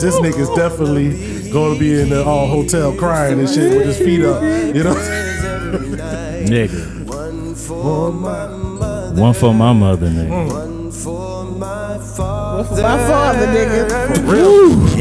This 0.00 0.14
nigga's 0.20 0.50
definitely 0.54 1.50
going 1.50 1.74
to 1.74 1.80
be 1.80 2.00
in 2.00 2.10
the 2.10 2.22
all 2.24 2.46
hotel 2.46 2.92
crying 2.94 3.38
and 3.40 3.48
shit 3.48 3.70
with 3.76 3.86
his 3.86 3.98
feet 3.98 4.22
up. 4.24 4.42
You 4.42 4.84
know. 4.84 4.94
Nigga. 6.46 7.04
One 7.06 7.54
for 7.54 8.12
my 8.12 8.46
mother, 8.46 9.20
One 9.20 9.34
for 9.34 9.52
my 9.54 9.72
mother, 9.72 10.06
nigga. 10.08 10.28
Mm. 10.30 10.52
one 10.52 10.92
for 10.92 11.44
my 11.44 11.98
father, 11.98 12.82
My 12.82 12.98
father, 13.08 13.46
nigga. 13.48 13.90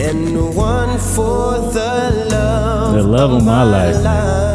and 0.09 0.55
one 0.55 0.97
for 0.97 1.71
the 1.71 2.27
love, 2.31 2.95
The 2.95 3.03
love 3.03 3.31
of 3.31 3.43
my 3.43 3.63
life. 3.63 4.03
life. 4.03 4.54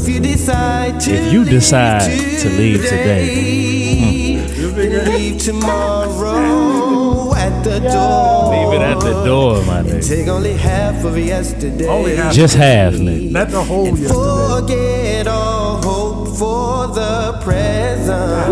So 0.00 0.06
if 0.06 0.14
you 0.14 0.20
decide 0.20 0.98
to 1.00 1.12
If 1.12 1.30
you 1.32 1.44
decide 1.44 2.10
to 2.40 2.48
leave 2.48 2.82
today, 2.82 4.36
then 4.36 5.04
leave 5.12 5.38
tomorrow 5.42 7.34
at 7.34 7.62
the 7.62 7.80
door. 7.80 8.50
Leave 8.50 8.80
it 8.80 8.82
at 8.82 8.98
the 9.00 9.24
door, 9.24 9.62
my 9.66 9.82
nigga. 9.82 10.08
Take 10.08 10.28
only 10.28 10.54
half 10.54 11.04
of 11.04 11.18
yesterday. 11.18 11.86
Only 11.86 12.16
half. 12.16 12.32
Just 12.32 12.56
half, 12.56 12.94
nigga. 12.94 13.30
Not 13.30 13.50
the 13.50 13.62
whole 13.62 13.88
yesterday. 13.88 14.14
Forget 14.14 15.26
all 15.26 15.82
hope 15.82 16.28
for 16.38 16.86
the 16.94 17.38
present. 17.44 18.48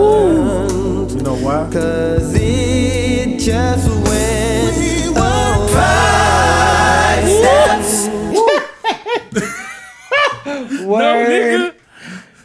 You 1.16 1.22
know 1.22 1.36
why? 1.36 1.66
Cause 1.72 2.34
it 2.34 3.38
just 3.40 3.88
went 3.88 5.16
awry. 5.16 7.22
Steps. 7.24 7.87
Word. 10.88 11.74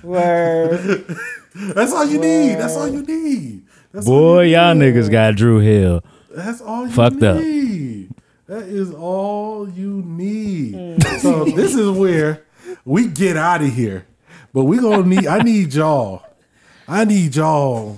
Word. 0.04 1.06
That's 1.56 1.94
all 1.94 2.06
you 2.06 2.20
need. 2.20 2.56
That's 2.56 2.76
all 2.76 2.88
you 2.88 3.04
need. 3.04 3.64
That's 3.92 4.06
Boy, 4.06 4.44
you 4.44 4.56
y'all 4.58 4.74
need. 4.76 4.94
niggas 4.94 5.12
got 5.12 5.36
Dru 5.36 5.60
Hill. 5.60 6.04
That's 6.32 6.62
all 6.62 6.88
you 6.88 6.92
Fucked 6.94 7.22
up. 7.24 7.38
need. 7.42 8.10
That 8.48 8.64
is 8.64 8.94
all 8.94 9.70
you 9.70 10.02
need. 10.06 10.74
Mm. 10.74 11.20
so 11.20 11.46
this 11.46 11.76
is 11.76 11.90
where 11.92 12.44
we 12.86 13.08
get 13.08 13.38
out 13.38 13.62
of 13.62 13.74
here. 13.74 14.06
But 14.52 14.64
we 14.66 14.80
gonna 14.80 15.04
need 15.08 15.26
I 15.28 15.40
need 15.40 15.74
y'all. 15.74 16.24
I 16.88 17.06
need 17.06 17.36
y'all. 17.36 17.98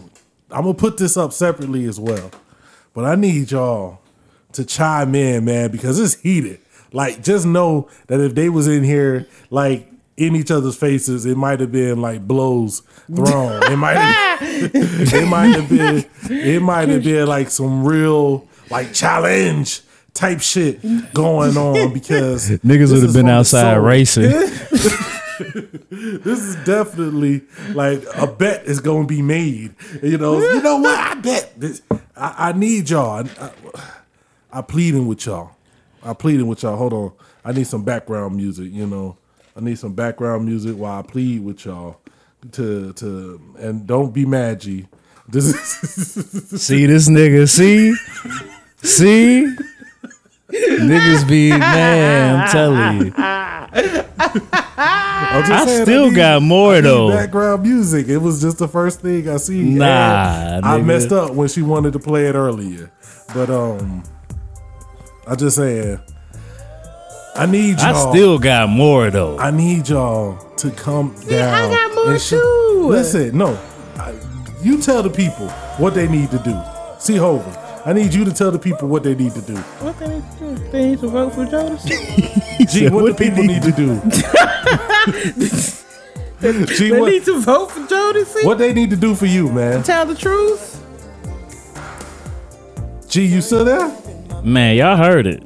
I'm 0.52 0.62
gonna 0.64 0.74
put 0.74 0.98
this 0.98 1.18
up 1.18 1.34
separately 1.34 1.86
as 1.86 2.00
well. 2.00 2.30
But 2.94 3.06
I 3.06 3.16
need 3.16 3.52
y'all 3.52 4.00
to 4.54 4.64
chime 4.64 5.16
in, 5.16 5.44
man, 5.46 5.72
because 5.72 6.00
it's 6.00 6.16
heated. 6.22 6.60
Like, 6.94 7.22
just 7.24 7.46
know 7.46 7.90
that 8.08 8.22
if 8.22 8.36
they 8.36 8.48
was 8.48 8.68
in 8.68 8.84
here, 8.84 9.28
like 9.50 9.90
in 10.18 10.36
each 10.36 10.52
other's 10.52 10.76
faces, 10.78 11.26
it 11.26 11.36
might 11.38 11.60
have 11.60 11.72
been 11.72 12.02
like 12.02 12.26
blows 12.26 12.82
thrown. 13.14 13.64
It 13.72 13.76
might 13.76 13.98
have, 13.98 14.40
it 14.74 15.28
might 15.28 15.56
have 15.56 15.70
been, 15.70 16.06
it 16.30 16.62
might 16.62 16.90
have 16.90 17.04
been 17.04 17.28
like 17.28 17.50
some 17.50 17.86
real 17.86 18.48
like 18.70 18.94
challenge 18.94 19.82
type 20.14 20.42
shit 20.42 20.82
going 21.14 21.58
on 21.58 21.94
because 21.94 22.50
Niggas 22.66 22.92
would 22.92 23.04
have 23.04 23.14
been 23.14 23.30
outside 23.30 23.76
racing. 23.78 24.32
This 25.90 26.40
is 26.40 26.56
definitely 26.66 27.42
like 27.74 28.02
a 28.16 28.26
bet 28.26 28.64
is 28.66 28.80
going 28.80 29.04
to 29.04 29.08
be 29.08 29.22
made. 29.22 29.76
You 30.02 30.18
know, 30.18 30.40
you 30.40 30.62
know 30.62 30.78
what? 30.78 30.98
I 30.98 31.16
bet 31.16 31.60
this. 31.60 31.82
I, 32.16 32.36
I 32.38 32.52
need 32.54 32.90
y'all. 32.90 33.28
I, 33.28 33.46
I, 33.46 33.52
I 34.54 34.62
pleading 34.62 35.08
with 35.08 35.26
y'all. 35.26 35.52
I 36.02 36.14
pleading 36.14 36.48
with 36.48 36.64
y'all. 36.64 36.78
Hold 36.78 36.94
on. 36.94 37.12
I 37.44 37.52
need 37.52 37.68
some 37.68 37.84
background 37.84 38.38
music. 38.38 38.72
You 38.72 38.88
know, 38.88 39.18
I 39.56 39.62
need 39.62 39.80
some 39.80 39.94
background 39.94 40.46
music 40.46 40.76
while 40.76 41.00
I 41.00 41.02
plead 41.02 41.44
with 41.44 41.66
y'all 41.66 41.98
to 42.54 42.94
to 42.94 43.42
and 43.60 43.86
don't 43.88 44.14
be 44.14 44.26
mad, 44.26 44.62
G. 44.62 44.88
This 45.28 45.46
is 45.46 46.62
See 46.62 46.86
this 46.86 47.10
nigga, 47.10 47.50
see? 47.50 47.96
See? 48.84 49.56
Niggas 50.52 51.28
be 51.28 51.50
man, 51.50 52.42
I'm 52.42 52.50
telling 52.52 53.08
you. 53.08 53.14
I'm 53.18 53.72
I 55.52 55.66
saying, 55.66 55.86
still 55.86 56.08
need- 56.10 56.16
got 56.16 56.42
more, 56.42 56.74
I 56.74 56.76
need 56.78 56.82
though. 56.84 57.10
Background 57.10 57.64
music. 57.64 58.08
It 58.08 58.18
was 58.18 58.42
just 58.42 58.58
the 58.60 58.68
first 58.68 59.02
thing 59.02 59.28
I 59.30 59.38
see. 59.38 59.62
Nah, 59.64 60.60
I 60.64 60.82
messed 60.82 61.12
up 61.12 61.34
when 61.34 61.48
she 61.48 61.62
wanted 61.62 61.94
to 61.94 62.00
play 62.00 62.28
it 62.28 62.36
earlier. 62.36 62.92
But 63.34 63.50
um, 63.50 64.04
I 65.28 65.36
just 65.36 65.58
saying, 65.58 66.00
I 67.38 67.46
need 67.46 67.80
y'all. 67.82 67.96
I 68.10 68.12
still 68.12 68.40
got 68.40 68.70
more 68.70 69.10
though. 69.10 69.38
I 69.40 69.52
need 69.52 69.90
y'all 69.90 70.38
to 70.58 70.72
come 70.72 71.14
down. 71.28 71.54
I 71.54 71.68
got 71.70 71.96
more 71.96 72.12
and 72.12 72.22
sh- 72.22 72.30
too. 72.30 72.88
Listen, 72.90 73.38
no, 73.38 73.60
I, 73.98 74.14
you 74.62 74.82
tell 74.82 75.04
the 75.04 75.10
people 75.10 75.50
what 75.78 75.94
they 75.94 76.08
need 76.08 76.32
to 76.32 76.40
do. 76.40 76.58
See, 77.00 77.18
Hover, 77.18 77.52
I 77.86 77.94
need 77.94 78.14
you 78.14 78.24
to 78.26 78.34
tell 78.34 78.52
the 78.52 78.60
people 78.60 78.88
what 78.88 79.04
they 79.04 79.16
need 79.16 79.34
to 79.34 79.42
do. 79.42 79.56
What 79.56 80.00
they 80.00 80.08
need 80.08 80.24
to 80.32 80.40
do? 80.40 80.56
They 80.72 80.90
need 80.90 81.00
to 81.02 81.08
vote 81.10 81.34
for 81.34 81.46
Jodeci? 81.46 82.68
G, 82.72 82.90
what, 82.90 83.04
what 83.04 83.18
the 83.18 83.26
people 83.26 83.44
need 83.44 83.62
to 83.64 83.72
do? 83.72 84.00
G, 86.76 86.90
They 86.90 87.00
what, 87.00 87.12
need 87.12 87.26
to 87.26 87.40
vote 87.42 87.72
for 87.72 87.82
Jodeci? 87.82 88.46
what 88.46 88.58
they 88.58 88.74
need 88.74 88.90
to 88.92 88.96
do 88.96 89.14
for 89.14 89.26
you, 89.26 89.52
man? 89.52 89.84
Tell 89.84 90.06
the 90.06 90.16
truth? 90.16 90.82
G, 93.10 93.26
you 93.26 93.42
still 93.42 93.66
there? 93.66 93.92
Man, 94.44 94.76
y'all 94.76 94.98
heard 94.98 95.28
it. 95.28 95.44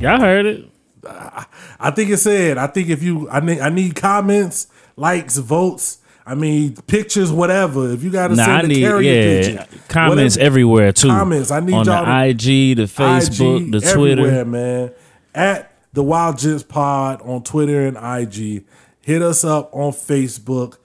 Y'all 0.00 0.20
heard 0.20 0.46
it. 0.46 0.64
I 1.08 1.90
think 1.90 2.10
it 2.10 2.18
said. 2.18 2.58
I 2.58 2.66
think 2.66 2.88
if 2.88 3.02
you, 3.02 3.28
I 3.30 3.40
need, 3.40 3.60
I 3.60 3.68
need 3.68 3.96
comments, 3.96 4.66
likes, 4.96 5.36
votes. 5.38 5.98
I 6.28 6.34
mean, 6.34 6.74
pictures, 6.88 7.30
whatever. 7.30 7.92
If 7.92 8.02
you 8.02 8.10
got 8.10 8.28
to 8.28 8.34
Nah, 8.34 8.44
send 8.44 8.56
I 8.56 8.60
a 8.62 8.66
need 8.66 8.80
carrier 8.80 9.12
yeah 9.52 9.64
picture, 9.64 9.78
comments 9.88 10.36
whatever. 10.36 10.46
everywhere 10.46 10.92
too. 10.92 11.08
Comments. 11.08 11.50
I 11.52 11.60
need 11.60 11.72
on 11.74 11.86
y'all 11.86 12.04
the 12.04 12.28
IG, 12.30 12.76
the 12.76 12.82
Facebook, 12.84 13.66
IG, 13.66 13.72
the 13.72 13.80
Twitter. 13.92 14.44
man. 14.44 14.90
At 15.34 15.72
the 15.92 16.02
Wild 16.02 16.38
Gents 16.38 16.64
Pod 16.64 17.22
on 17.22 17.42
Twitter 17.44 17.86
and 17.86 17.96
IG. 17.96 18.64
Hit 19.02 19.22
us 19.22 19.44
up 19.44 19.70
on 19.72 19.92
Facebook. 19.92 20.78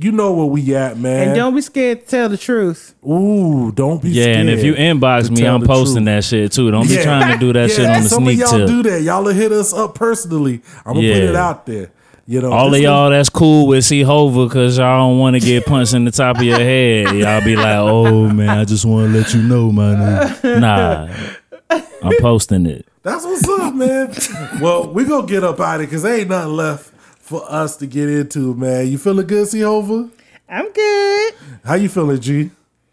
You 0.00 0.12
know 0.12 0.32
where 0.32 0.46
we 0.46 0.74
at, 0.76 0.96
man. 0.96 1.28
And 1.28 1.36
don't 1.36 1.54
be 1.56 1.60
scared 1.60 2.02
to 2.02 2.06
tell 2.06 2.28
the 2.28 2.36
truth. 2.36 2.94
Ooh, 3.04 3.72
don't 3.72 4.00
be 4.00 4.10
Yeah, 4.10 4.22
scared. 4.24 4.36
and 4.38 4.50
if 4.50 4.62
you 4.64 4.74
inbox 4.74 5.28
me, 5.28 5.44
I'm 5.44 5.62
posting 5.62 6.04
truth. 6.04 6.04
that 6.06 6.24
shit 6.24 6.52
too. 6.52 6.70
Don't 6.70 6.86
be 6.88 6.96
trying 7.02 7.32
to 7.32 7.38
do 7.38 7.52
that 7.54 7.70
shit 7.72 7.80
Yeah, 7.80 7.96
on 7.96 8.02
the 8.04 8.08
some 8.08 8.24
sneak 8.24 8.34
of 8.42 8.50
y'all 8.50 8.58
tip. 8.60 8.68
do 8.68 8.82
that. 8.84 9.02
Y'all 9.02 9.24
will 9.24 9.32
hit 9.34 9.50
us 9.50 9.72
up 9.74 9.96
personally. 9.96 10.62
I'm 10.86 10.94
gonna 10.94 11.12
put 11.12 11.22
it 11.22 11.34
out 11.36 11.66
there. 11.66 11.90
You 12.28 12.42
know, 12.42 12.52
All 12.52 12.72
of 12.72 12.80
y'all 12.80 13.10
that's 13.10 13.30
cool 13.30 13.66
with 13.66 13.84
C 13.86 14.02
Hova 14.02 14.44
because 14.46 14.76
y'all 14.78 15.08
don't 15.08 15.18
want 15.18 15.34
to 15.34 15.40
get 15.40 15.64
punched 15.66 15.94
in 15.94 16.04
the 16.04 16.10
top 16.12 16.36
of 16.36 16.42
your 16.44 16.58
head. 16.58 17.16
Y'all 17.16 17.42
be 17.42 17.56
like, 17.56 17.76
oh 17.78 18.28
man, 18.28 18.50
I 18.50 18.64
just 18.66 18.84
want 18.84 19.10
to 19.12 19.18
let 19.18 19.32
you 19.34 19.42
know, 19.42 19.72
my 19.72 19.94
nigga. 19.94 20.60
Nah, 21.70 21.78
I'm 22.02 22.12
posting 22.20 22.66
it. 22.66 22.86
That's 23.02 23.24
what's 23.24 23.48
up, 23.48 23.74
man. 23.74 24.14
well, 24.60 24.92
we 24.92 25.04
gonna 25.06 25.26
get 25.26 25.42
up 25.42 25.58
out 25.58 25.76
of 25.76 25.80
it 25.82 25.86
because 25.86 26.02
there 26.02 26.18
ain't 26.20 26.28
nothing 26.28 26.52
left 26.52 26.92
for 27.28 27.44
us 27.50 27.76
to 27.76 27.86
get 27.86 28.08
into, 28.08 28.54
man. 28.54 28.88
You 28.88 28.98
feeling 28.98 29.26
good, 29.26 29.48
Hova? 29.52 30.10
I'm 30.48 30.72
good. 30.72 31.34
How 31.64 31.74
you 31.74 31.88
feeling, 31.88 32.20
G? 32.20 32.50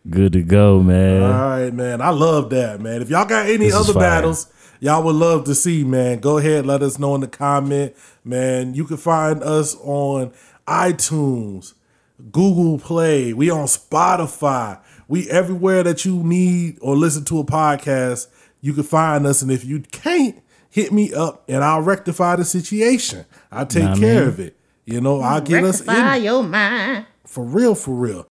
Good 0.10 0.34
to 0.34 0.44
go, 0.44 0.84
man. 0.84 1.24
All 1.24 1.32
right, 1.32 1.74
man. 1.74 2.02
I 2.02 2.10
love 2.10 2.50
that, 2.52 2.82
man. 2.82 3.02
If 3.02 3.10
y'all 3.10 3.26
got 3.26 3.48
any 3.48 3.66
This 3.66 3.74
other 3.74 3.94
battles 3.94 4.52
y'all 4.80 5.04
would 5.04 5.16
love 5.16 5.46
to 5.46 5.56
see, 5.56 5.84
man, 5.84 6.20
go 6.20 6.38
ahead. 6.38 6.66
Let 6.66 6.82
us 6.82 7.00
know 7.00 7.16
in 7.16 7.22
the 7.22 7.28
comment, 7.28 7.96
man. 8.24 8.74
You 8.74 8.86
can 8.86 8.98
find 8.98 9.42
us 9.44 9.76
on 9.82 10.32
iTunes, 10.68 11.74
Google 12.32 12.80
Play. 12.80 13.34
We 13.34 13.50
on 13.50 13.66
Spotify. 13.66 14.80
We 15.08 15.30
everywhere 15.30 15.84
that 15.84 16.06
you 16.06 16.24
need 16.24 16.78
or 16.82 16.96
listen 16.96 17.26
to 17.26 17.40
a 17.40 17.44
podcast. 17.44 18.28
You 18.62 18.74
can 18.74 18.84
find 18.84 19.26
us, 19.26 19.42
and 19.42 19.52
if 19.52 19.64
you 19.64 19.82
can't, 19.82 20.42
hit 20.70 20.92
me 20.92 21.14
up, 21.14 21.44
and 21.48 21.64
I'll 21.64 21.82
rectify 21.82 22.36
the 22.36 22.44
situation. 22.44 23.26
I'll 23.56 23.66
take 23.66 23.84
Nah, 23.84 23.96
care 23.96 24.20
man. 24.22 24.28
of 24.28 24.40
it. 24.40 24.56
You 24.86 25.02
know, 25.02 25.20
I'll 25.22 25.42
get 25.42 25.64
us 25.64 25.82
in 25.82 25.88
Rectify 25.88 26.16
your 26.18 26.44
mind. 26.44 27.06
for 27.26 27.44
real, 27.44 27.74
for 27.74 27.94
real. 27.96 28.24